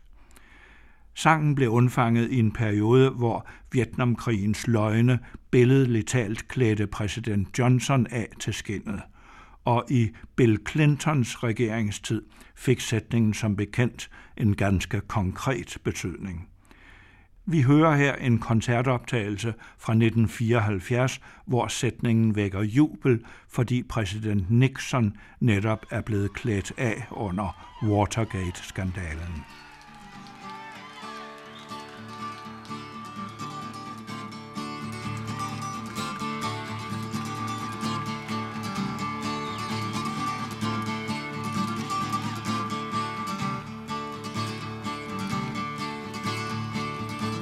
Sangen 1.18 1.54
blev 1.54 1.70
undfanget 1.70 2.30
i 2.30 2.38
en 2.38 2.52
periode, 2.52 3.10
hvor 3.10 3.46
Vietnamkrigens 3.72 4.66
løgne 4.66 5.18
billedligt 5.50 6.08
talt 6.08 6.48
klædte 6.48 6.86
præsident 6.86 7.58
Johnson 7.58 8.06
af 8.10 8.28
til 8.40 8.54
skinnet. 8.54 9.02
Og 9.64 9.84
i 9.90 10.10
Bill 10.36 10.58
Clintons 10.70 11.42
regeringstid 11.42 12.22
fik 12.54 12.80
sætningen 12.80 13.34
som 13.34 13.56
bekendt 13.56 14.10
en 14.36 14.56
ganske 14.56 15.00
konkret 15.00 15.78
betydning. 15.84 16.48
Vi 17.46 17.62
hører 17.62 17.96
her 17.96 18.14
en 18.14 18.38
koncertoptagelse 18.38 19.54
fra 19.78 19.92
1974, 19.92 21.20
hvor 21.46 21.68
sætningen 21.68 22.36
vækker 22.36 22.62
jubel, 22.62 23.24
fordi 23.48 23.82
præsident 23.82 24.50
Nixon 24.50 25.16
netop 25.40 25.86
er 25.90 26.00
blevet 26.00 26.32
klædt 26.32 26.72
af 26.78 27.06
under 27.10 27.76
Watergate-skandalen. 27.82 29.44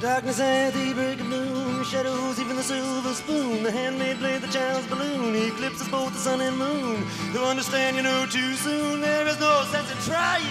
Darkness 0.01 0.39
at 0.39 0.71
the 0.73 0.93
break 0.93 1.19
of 1.19 1.27
noon, 1.27 1.83
shadows, 1.85 2.39
even 2.39 2.57
the 2.57 2.63
silver 2.63 3.13
spoon, 3.13 3.63
the 3.63 3.71
handmaid 3.71 4.17
played 4.17 4.41
the 4.41 4.47
child's 4.47 4.85
balloon, 4.87 5.33
eclipses 5.35 5.87
both 5.87 6.11
the 6.13 6.19
sun 6.19 6.41
and 6.41 6.57
moon. 6.57 7.03
To 7.33 7.43
understand, 7.43 7.95
you 7.95 8.03
know 8.03 8.25
too 8.25 8.53
soon, 8.55 9.01
there 9.01 9.25
is 9.25 9.39
no 9.39 9.63
sense 9.71 9.89
in 9.89 9.97
trying. 10.11 10.45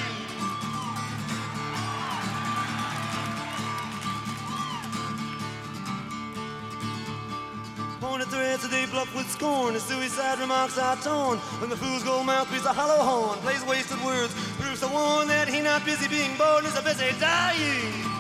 Pointed 8.01 8.29
threads 8.29 8.69
they 8.71 8.87
bluff 8.87 9.15
with 9.15 9.31
scorn, 9.31 9.75
the 9.75 9.81
suicide 9.81 10.41
remarks 10.41 10.79
are 10.79 10.97
torn, 10.97 11.39
when 11.61 11.69
the 11.71 11.77
fool's 11.77 12.03
gold 12.03 12.27
mouth 12.27 12.51
beats 12.51 12.65
a 12.65 12.73
hollow 12.73 13.03
horn, 13.05 13.39
plays 13.41 13.65
wasted 13.67 14.03
words, 14.03 14.35
proves 14.59 14.81
the 14.81 14.89
one 14.89 15.29
that 15.29 15.49
he 15.49 15.61
not 15.61 15.85
busy 15.85 16.09
being 16.09 16.35
born 16.37 16.65
is 16.65 16.77
a 16.77 16.83
busy 16.83 17.13
dying. 17.21 18.14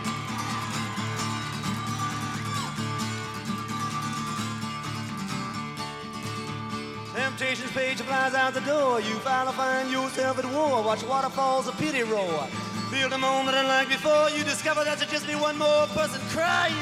Temptation's 7.37 7.73
page 7.73 8.01
flies 8.01 8.33
out 8.33 8.55
the 8.55 8.61
door. 8.61 9.01
You 9.01 9.13
finally 9.17 9.57
find 9.57 9.91
yourself 9.91 10.39
at 10.39 10.45
war. 10.53 10.85
Watch 10.85 11.03
waterfalls 11.03 11.67
of 11.67 11.77
pity 11.79 12.05
roar. 12.05 12.47
Feel 12.93 13.09
the 13.09 13.19
moment 13.19 13.57
unlike 13.57 13.89
before. 13.89 14.31
You 14.31 14.45
discover 14.45 14.85
that 14.85 15.01
you 15.01 15.07
just 15.09 15.27
be 15.27 15.35
one 15.35 15.59
more 15.59 15.87
person 15.89 16.21
crying. 16.29 16.73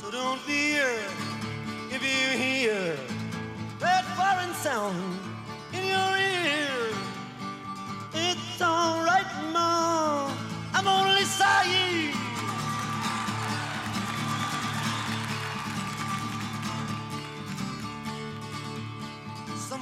So 0.00 0.10
don't 0.10 0.40
fear 0.40 0.88
if 1.92 2.02
you 2.02 2.36
hear 2.36 2.96
that 3.78 4.04
foreign 4.18 4.52
sound 4.52 4.98
in 5.72 5.84
your 5.86 6.16
ear. 6.18 6.92
It's 8.14 8.60
alright, 8.60 9.30
Mom. 9.52 10.36
I'm 10.74 10.88
only 10.88 11.22
sighing. 11.22 12.21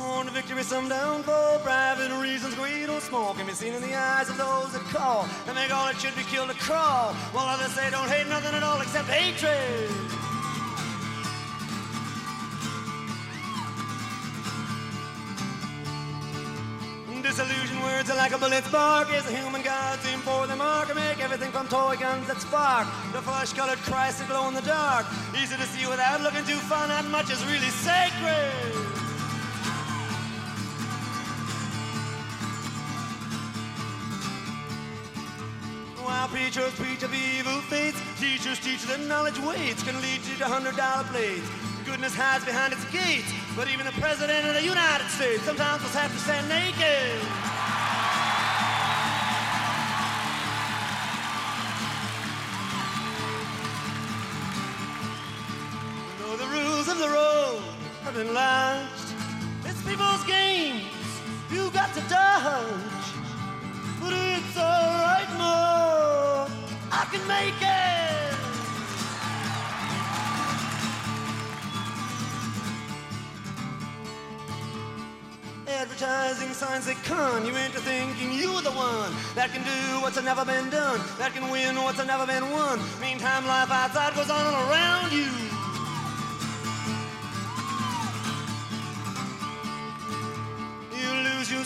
Some 0.01 0.11
on 0.13 0.25
to 0.25 0.33
victory, 0.33 0.63
some 0.63 0.89
down 0.89 1.23
for 1.23 1.59
private 1.59 2.11
reasons, 2.23 2.55
greed 2.55 2.89
or 2.89 3.01
small, 3.01 3.35
can 3.35 3.47
be 3.47 3.53
seen 3.53 3.75
in 3.75 3.83
the 3.83 3.95
eyes 3.95 4.31
of 4.31 4.39
those 4.39 4.73
that 4.73 4.81
call. 4.89 5.29
And 5.47 5.55
make 5.55 5.71
all 5.71 5.85
that 5.85 6.01
should 6.01 6.17
be 6.17 6.23
killed 6.23 6.49
to 6.49 6.57
crawl, 6.57 7.13
while 7.37 7.45
others 7.45 7.73
say 7.75 7.91
don't 7.91 8.09
hate 8.09 8.27
nothing 8.27 8.55
at 8.55 8.63
all 8.63 8.81
except 8.81 9.09
hatred. 9.09 9.91
Disillusion 17.21 17.83
words 17.83 18.09
are 18.11 18.17
like 18.17 18.33
a 18.33 18.39
bullet 18.39 18.65
spark. 18.65 19.13
Is 19.13 19.27
the 19.27 19.37
human 19.37 19.61
gods 19.61 20.01
aim 20.11 20.21
for 20.21 20.47
the 20.47 20.57
mark 20.57 20.89
And 20.89 20.99
make 20.99 21.21
everything 21.21 21.53
from 21.53 21.69
toy 21.69 21.97
guns 22.01 22.27
that 22.27 22.41
spark. 22.41 22.89
The 23.13 23.21
flesh-colored 23.21 23.79
Christ 23.85 24.19
that 24.19 24.29
glow 24.29 24.49
in 24.49 24.55
the 24.55 24.63
dark. 24.63 25.05
Easy 25.37 25.57
to 25.57 25.67
see 25.69 25.87
without 25.87 26.23
looking 26.23 26.45
too 26.47 26.59
far 26.67 26.89
Not 26.89 27.05
much 27.05 27.31
is 27.31 27.45
really 27.45 27.69
sacred 27.69 29.00
preachers 36.31 36.73
preach 36.75 37.03
of 37.03 37.13
evil 37.13 37.61
fates, 37.63 37.99
teachers 38.19 38.59
teach 38.61 38.83
that 38.87 39.01
knowledge 39.01 39.39
waits 39.41 39.83
can 39.83 40.01
lead 40.01 40.23
you 40.25 40.37
to 40.39 40.45
hundred 40.45 40.77
dollar 40.77 41.05
plates. 41.11 41.47
Goodness 41.85 42.15
hides 42.15 42.45
behind 42.45 42.73
its 42.73 42.85
gates, 42.93 43.33
but 43.57 43.67
even 43.69 43.85
the 43.85 43.97
president 43.99 44.47
of 44.47 44.55
the 44.55 44.63
United 44.63 45.09
States 45.11 45.43
sometimes 45.43 45.83
must 45.83 45.95
have 45.95 46.13
to 46.13 46.19
stand 46.19 46.49
naked. 46.49 47.50
Can 67.11 67.27
make 67.27 67.55
it. 67.61 68.37
Advertising 75.67 76.53
signs 76.53 76.87
that 76.87 77.03
con 77.05 77.45
you 77.47 77.55
into 77.57 77.81
thinking 77.81 78.33
you're 78.33 78.63
the 78.63 78.71
one 78.71 79.13
that 79.35 79.51
can 79.51 79.63
do 79.65 80.03
what's 80.03 80.23
never 80.23 80.45
been 80.45 80.71
done, 80.71 81.01
that 81.19 81.33
can 81.33 81.51
win 81.51 81.75
what's 81.77 82.05
never 82.07 82.27
been 82.27 82.49
won. 82.51 82.79
Meantime, 83.01 83.47
life 83.47 83.71
outside 83.71 84.15
goes 84.15 84.31
on 84.31 84.47
all 84.47 84.71
around 84.71 85.11
you. 85.11 85.27
You 85.27 85.50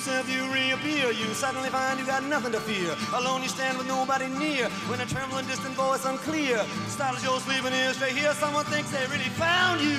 yourself, 0.05 0.29
you 0.29 0.45
reappear. 0.53 1.11
You 1.13 1.33
suddenly 1.35 1.71
find 1.71 1.99
you 1.99 2.07
got 2.07 2.25
nothing 2.25 2.53
to 2.53 2.61
fear. 2.61 2.95
Alone 3.15 3.43
you 3.43 3.49
stand 3.49 3.79
with 3.79 3.87
nobody 3.87 4.29
near. 4.29 4.69
When 4.89 5.01
a 5.01 5.07
trembling, 5.07 5.47
distant 5.47 5.75
voice 5.75 6.05
unclear 6.05 6.59
startles 6.89 7.25
your 7.25 7.41
sleeping 7.41 7.73
ears 7.73 7.99
to 7.99 8.07
hear 8.07 8.33
someone 8.35 8.65
thinks 8.67 8.91
they 8.91 9.07
really 9.07 9.31
found 9.41 9.81
you. 9.81 9.99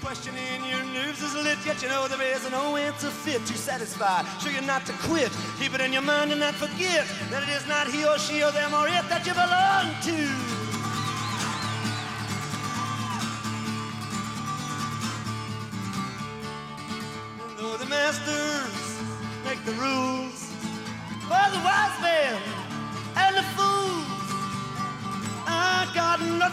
Question 0.00 0.34
in 0.36 0.64
your 0.64 0.82
nerves 0.94 1.22
is 1.22 1.34
lit, 1.34 1.58
yet 1.66 1.82
you 1.82 1.88
know 1.88 2.08
there 2.08 2.22
is 2.34 2.50
no 2.50 2.76
answer 2.76 3.10
fit 3.10 3.44
to 3.44 3.58
satisfy. 3.58 4.22
Sure 4.38 4.50
you're 4.50 4.62
not 4.62 4.86
to 4.86 4.92
quit. 5.04 5.30
Keep 5.58 5.74
it 5.74 5.82
in 5.82 5.92
your 5.92 6.00
mind 6.00 6.30
and 6.30 6.40
not 6.40 6.54
forget 6.54 7.04
that 7.30 7.42
it 7.42 7.50
is 7.50 7.66
not 7.68 7.86
he 7.88 8.06
or 8.06 8.18
she 8.18 8.42
or 8.42 8.50
them 8.50 8.72
or 8.72 8.88
it 8.88 9.04
that 9.10 9.26
you 9.26 9.34
belong 9.34 9.92
to. 10.08 10.67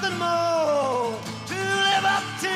Nothing 0.06 0.20
more 0.20 1.20
to 1.48 1.56
live 1.56 2.06
up 2.06 2.24
to. 2.42 2.50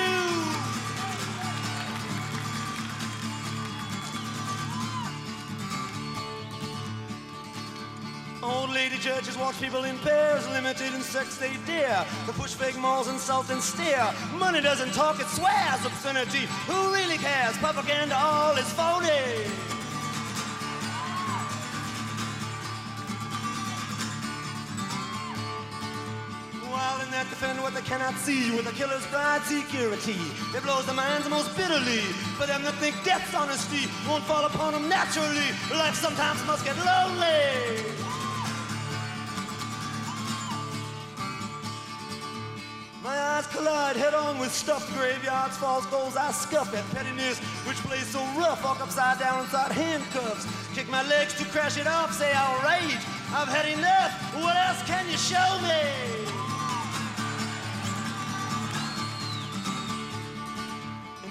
Old 8.45 8.69
lady 8.71 8.97
judges 8.97 9.37
watch 9.37 9.59
people 9.61 9.83
in 9.83 9.97
pairs, 9.99 10.47
limited 10.49 10.93
in 10.93 11.01
sex 11.01 11.37
they 11.37 11.53
dare. 11.65 12.05
The 12.25 12.33
push 12.33 12.53
fake 12.53 12.77
malls, 12.77 13.07
insult 13.07 13.49
and 13.49 13.61
stare. 13.61 14.13
Money 14.33 14.61
doesn't 14.61 14.93
talk, 14.93 15.19
it 15.19 15.27
swears. 15.27 15.85
Obscenity, 15.85 16.47
who 16.67 16.93
really 16.93 17.17
cares? 17.17 17.57
Propaganda, 17.57 18.15
all 18.17 18.55
is 18.57 18.71
phony. 18.73 19.78
Defend 27.39 27.61
what 27.61 27.73
they 27.73 27.81
cannot 27.81 28.15
see 28.15 28.51
with 28.51 28.67
a 28.67 28.71
killer's 28.73 29.05
blind 29.07 29.41
security. 29.43 30.19
It 30.53 30.61
blows 30.61 30.85
the 30.85 30.93
minds 30.93 31.29
most 31.29 31.55
bitterly. 31.55 32.03
For 32.35 32.45
them 32.45 32.63
that 32.63 32.75
think 32.83 32.95
death's 33.05 33.33
honesty 33.33 33.87
won't 34.09 34.25
fall 34.25 34.43
upon 34.43 34.73
them 34.73 34.89
naturally. 34.89 35.47
Life 35.71 35.95
sometimes 35.95 36.45
must 36.45 36.65
get 36.65 36.75
lonely. 36.75 37.79
My 43.01 43.15
eyes 43.15 43.47
collide 43.47 43.95
head 43.95 44.13
on 44.13 44.37
with 44.37 44.51
stuffed 44.51 44.91
graveyards, 44.97 45.55
false 45.55 45.85
goals. 45.85 46.17
I 46.17 46.31
scuff 46.31 46.75
at 46.75 46.83
pettiness, 46.91 47.39
which 47.65 47.77
plays 47.87 48.07
so 48.07 48.19
rough. 48.35 48.61
Walk 48.65 48.81
upside 48.81 49.17
down 49.17 49.45
inside 49.45 49.71
handcuffs. 49.71 50.43
Kick 50.75 50.89
my 50.89 51.07
legs 51.07 51.33
to 51.39 51.45
crash 51.45 51.77
it 51.77 51.87
off, 51.87 52.11
say 52.11 52.33
I'll 52.35 52.59
rage. 52.67 52.99
I've 53.31 53.47
had 53.47 53.65
enough. 53.71 54.11
What 54.43 54.57
else 54.57 54.83
can 54.83 55.07
you 55.07 55.15
show 55.15 55.49
me? 55.63 56.38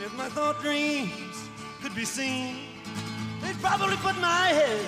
If 0.09 0.17
my 0.17 0.29
thought 0.31 0.59
dreams 0.63 1.37
could 1.83 1.95
be 1.95 2.05
seen, 2.05 2.57
they'd 3.43 3.61
probably 3.61 3.97
put 3.97 4.17
my 4.21 4.47
head 4.59 4.87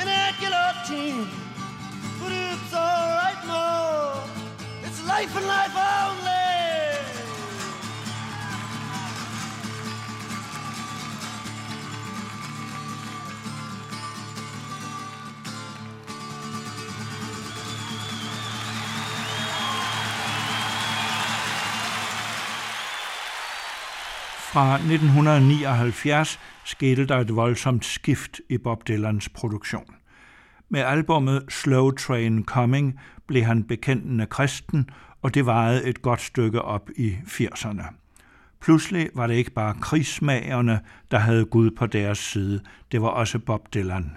in 0.00 0.06
a 0.06 0.24
guillotine. 0.40 1.26
But 2.20 2.32
it's 2.32 2.74
alright, 2.74 3.40
Mo. 3.46 4.22
It's 4.84 5.00
life 5.06 5.34
and 5.36 5.46
life 5.46 5.74
only. 5.74 6.31
Fra 24.52 24.74
1979 24.74 26.40
skete 26.64 27.06
der 27.06 27.18
et 27.18 27.36
voldsomt 27.36 27.84
skift 27.84 28.40
i 28.48 28.58
Bob 28.58 28.88
Dylans 28.88 29.28
produktion. 29.28 29.94
Med 30.68 30.80
albummet 30.80 31.44
Slow 31.48 31.90
Train 31.90 32.44
Coming 32.44 33.00
blev 33.26 33.42
han 33.42 33.64
bekendende 33.64 34.26
kristen, 34.26 34.90
og 35.22 35.34
det 35.34 35.46
varede 35.46 35.84
et 35.84 36.02
godt 36.02 36.20
stykke 36.20 36.62
op 36.62 36.90
i 36.96 37.16
80'erne. 37.26 37.84
Pludselig 38.60 39.08
var 39.14 39.26
det 39.26 39.34
ikke 39.34 39.50
bare 39.50 39.74
krigsmagerne, 39.80 40.80
der 41.10 41.18
havde 41.18 41.44
Gud 41.44 41.70
på 41.70 41.86
deres 41.86 42.18
side, 42.18 42.60
det 42.92 43.02
var 43.02 43.08
også 43.08 43.38
Bob 43.38 43.74
Dylan. 43.74 44.16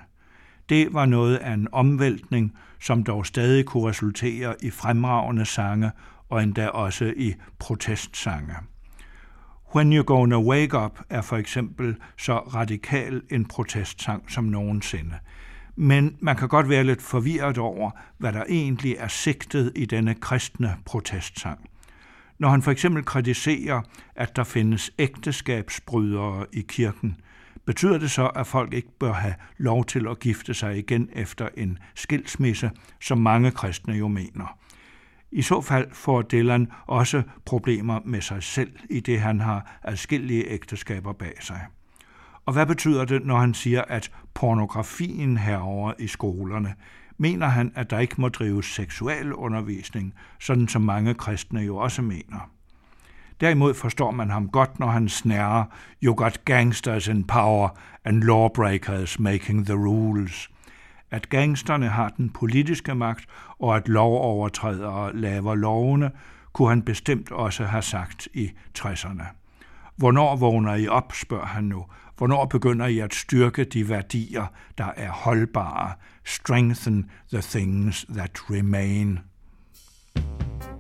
Det 0.70 0.94
var 0.94 1.06
noget 1.06 1.38
af 1.38 1.54
en 1.54 1.68
omvæltning, 1.72 2.58
som 2.82 3.04
dog 3.04 3.26
stadig 3.26 3.66
kunne 3.66 3.90
resultere 3.90 4.56
i 4.62 4.70
fremragende 4.70 5.46
sange 5.46 5.92
og 6.30 6.44
endda 6.44 6.68
også 6.68 7.14
i 7.18 7.34
protestsange. 7.60 8.56
When 9.76 9.94
You're 9.94 10.04
Gonna 10.04 10.40
Wake 10.40 10.78
Up 10.78 11.00
er 11.10 11.22
for 11.22 11.38
eksempel 11.38 11.96
så 12.18 12.38
radikal 12.38 13.22
en 13.30 13.46
protestsang 13.46 14.32
som 14.32 14.44
nogensinde. 14.44 15.14
Men 15.76 16.18
man 16.20 16.36
kan 16.36 16.48
godt 16.48 16.70
være 16.70 16.84
lidt 16.84 17.02
forvirret 17.02 17.58
over, 17.58 17.92
hvad 18.18 18.34
der 18.34 18.44
egentlig 18.50 18.96
er 19.00 19.08
sigtet 19.08 19.72
i 19.76 19.86
denne 19.86 20.14
kristne 20.14 20.78
protestsang. 20.86 21.70
Når 22.40 22.50
han 22.50 22.62
for 22.62 22.72
eksempel 22.72 23.06
kritiserer, 23.06 23.82
at 24.16 24.36
der 24.36 24.44
findes 24.44 24.92
ægteskabsbrydere 25.00 26.46
i 26.54 26.62
kirken, 26.68 27.16
betyder 27.66 27.98
det 27.98 28.12
så, 28.12 28.28
at 28.28 28.48
folk 28.48 28.74
ikke 28.74 28.98
bør 29.00 29.14
have 29.14 29.36
lov 29.58 29.86
til 29.86 30.08
at 30.08 30.20
gifte 30.20 30.54
sig 30.54 30.78
igen 30.78 31.10
efter 31.14 31.50
en 31.58 31.78
skilsmisse, 31.96 32.72
som 33.02 33.18
mange 33.18 33.52
kristne 33.52 33.94
jo 33.94 34.08
mener. 34.08 34.58
I 35.36 35.42
så 35.42 35.62
fald 35.62 35.88
får 35.92 36.22
Dylan 36.22 36.68
også 36.86 37.24
problemer 37.46 38.00
med 38.06 38.22
sig 38.22 38.44
selv, 38.44 38.72
i 38.90 39.00
det 39.00 39.22
han 39.22 39.40
har 39.40 39.80
adskillige 39.84 40.48
ægteskaber 40.50 41.14
bag 41.14 41.34
sig. 41.40 41.62
Og 42.46 42.54
hvad 42.54 42.66
betyder 42.66 43.06
det, 43.06 43.26
når 43.26 43.38
han 43.38 43.54
siger, 43.54 43.82
at 43.82 44.12
pornografien 44.34 45.38
herover 45.38 45.94
i 46.00 46.08
skolerne? 46.08 46.76
Mener 47.18 47.48
han, 47.48 47.72
at 47.76 47.90
der 47.90 48.00
ikke 48.00 48.22
må 48.22 48.30
drives 48.30 48.66
seksuel 48.66 49.34
undervisning, 49.34 50.14
sådan 50.40 50.68
som 50.68 50.82
mange 50.82 51.14
kristne 51.14 51.62
jo 51.62 51.78
også 51.78 52.02
mener? 52.02 52.50
Derimod 53.42 53.74
forstår 53.74 54.12
man 54.12 54.30
ham 54.30 54.50
godt, 54.50 54.80
når 54.80 54.88
han 54.88 55.10
snærer 55.10 55.64
You 56.04 56.16
got 56.18 56.46
gangsters 56.46 57.08
in 57.08 57.24
power 57.24 57.70
and 58.06 58.24
lawbreakers 58.24 59.20
making 59.20 59.66
the 59.66 59.76
rules– 59.76 60.50
at 61.12 61.30
gangsterne 61.30 61.88
har 61.88 62.10
den 62.10 62.30
politiske 62.30 62.96
magt, 62.96 63.26
og 63.60 63.76
at 63.76 63.88
lovovertrædere 63.88 65.16
laver 65.16 65.56
lovene, 65.56 66.12
kunne 66.54 66.70
han 66.70 66.82
bestemt 66.82 67.32
også 67.32 67.66
have 67.66 67.82
sagt 67.82 68.28
i 68.34 68.52
60'erne. 68.80 69.24
Hvornår 69.96 70.36
vågner 70.36 70.76
I 70.76 70.88
op, 70.88 71.14
spørger 71.14 71.46
han 71.46 71.64
nu. 71.64 71.86
Hvornår 72.18 72.46
begynder 72.46 72.86
I 72.86 73.00
at 73.00 73.14
styrke 73.14 73.64
de 73.64 73.90
værdier, 73.90 74.46
der 74.78 74.92
er 74.96 75.12
holdbare? 75.12 75.94
Strengthen 76.26 77.10
the 77.34 77.42
things 77.42 78.06
that 78.10 78.40
remain. 78.50 79.20
You 80.18 80.75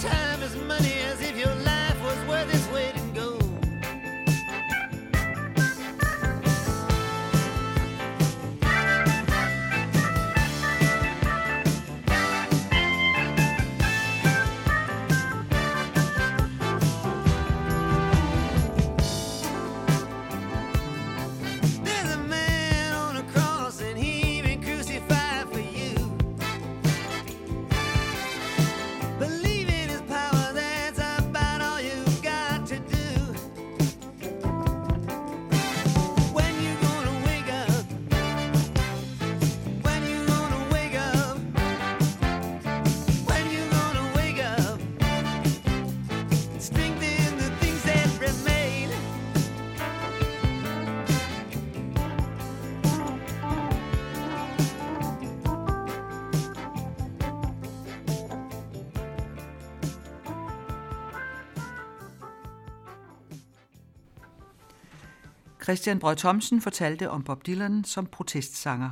time. 0.00 0.39
Christian 65.70 65.98
Brøgg 65.98 66.16
Thomsen 66.16 66.60
fortalte 66.60 67.10
om 67.10 67.22
Bob 67.22 67.46
Dylan 67.46 67.84
som 67.84 68.06
protestsanger. 68.06 68.90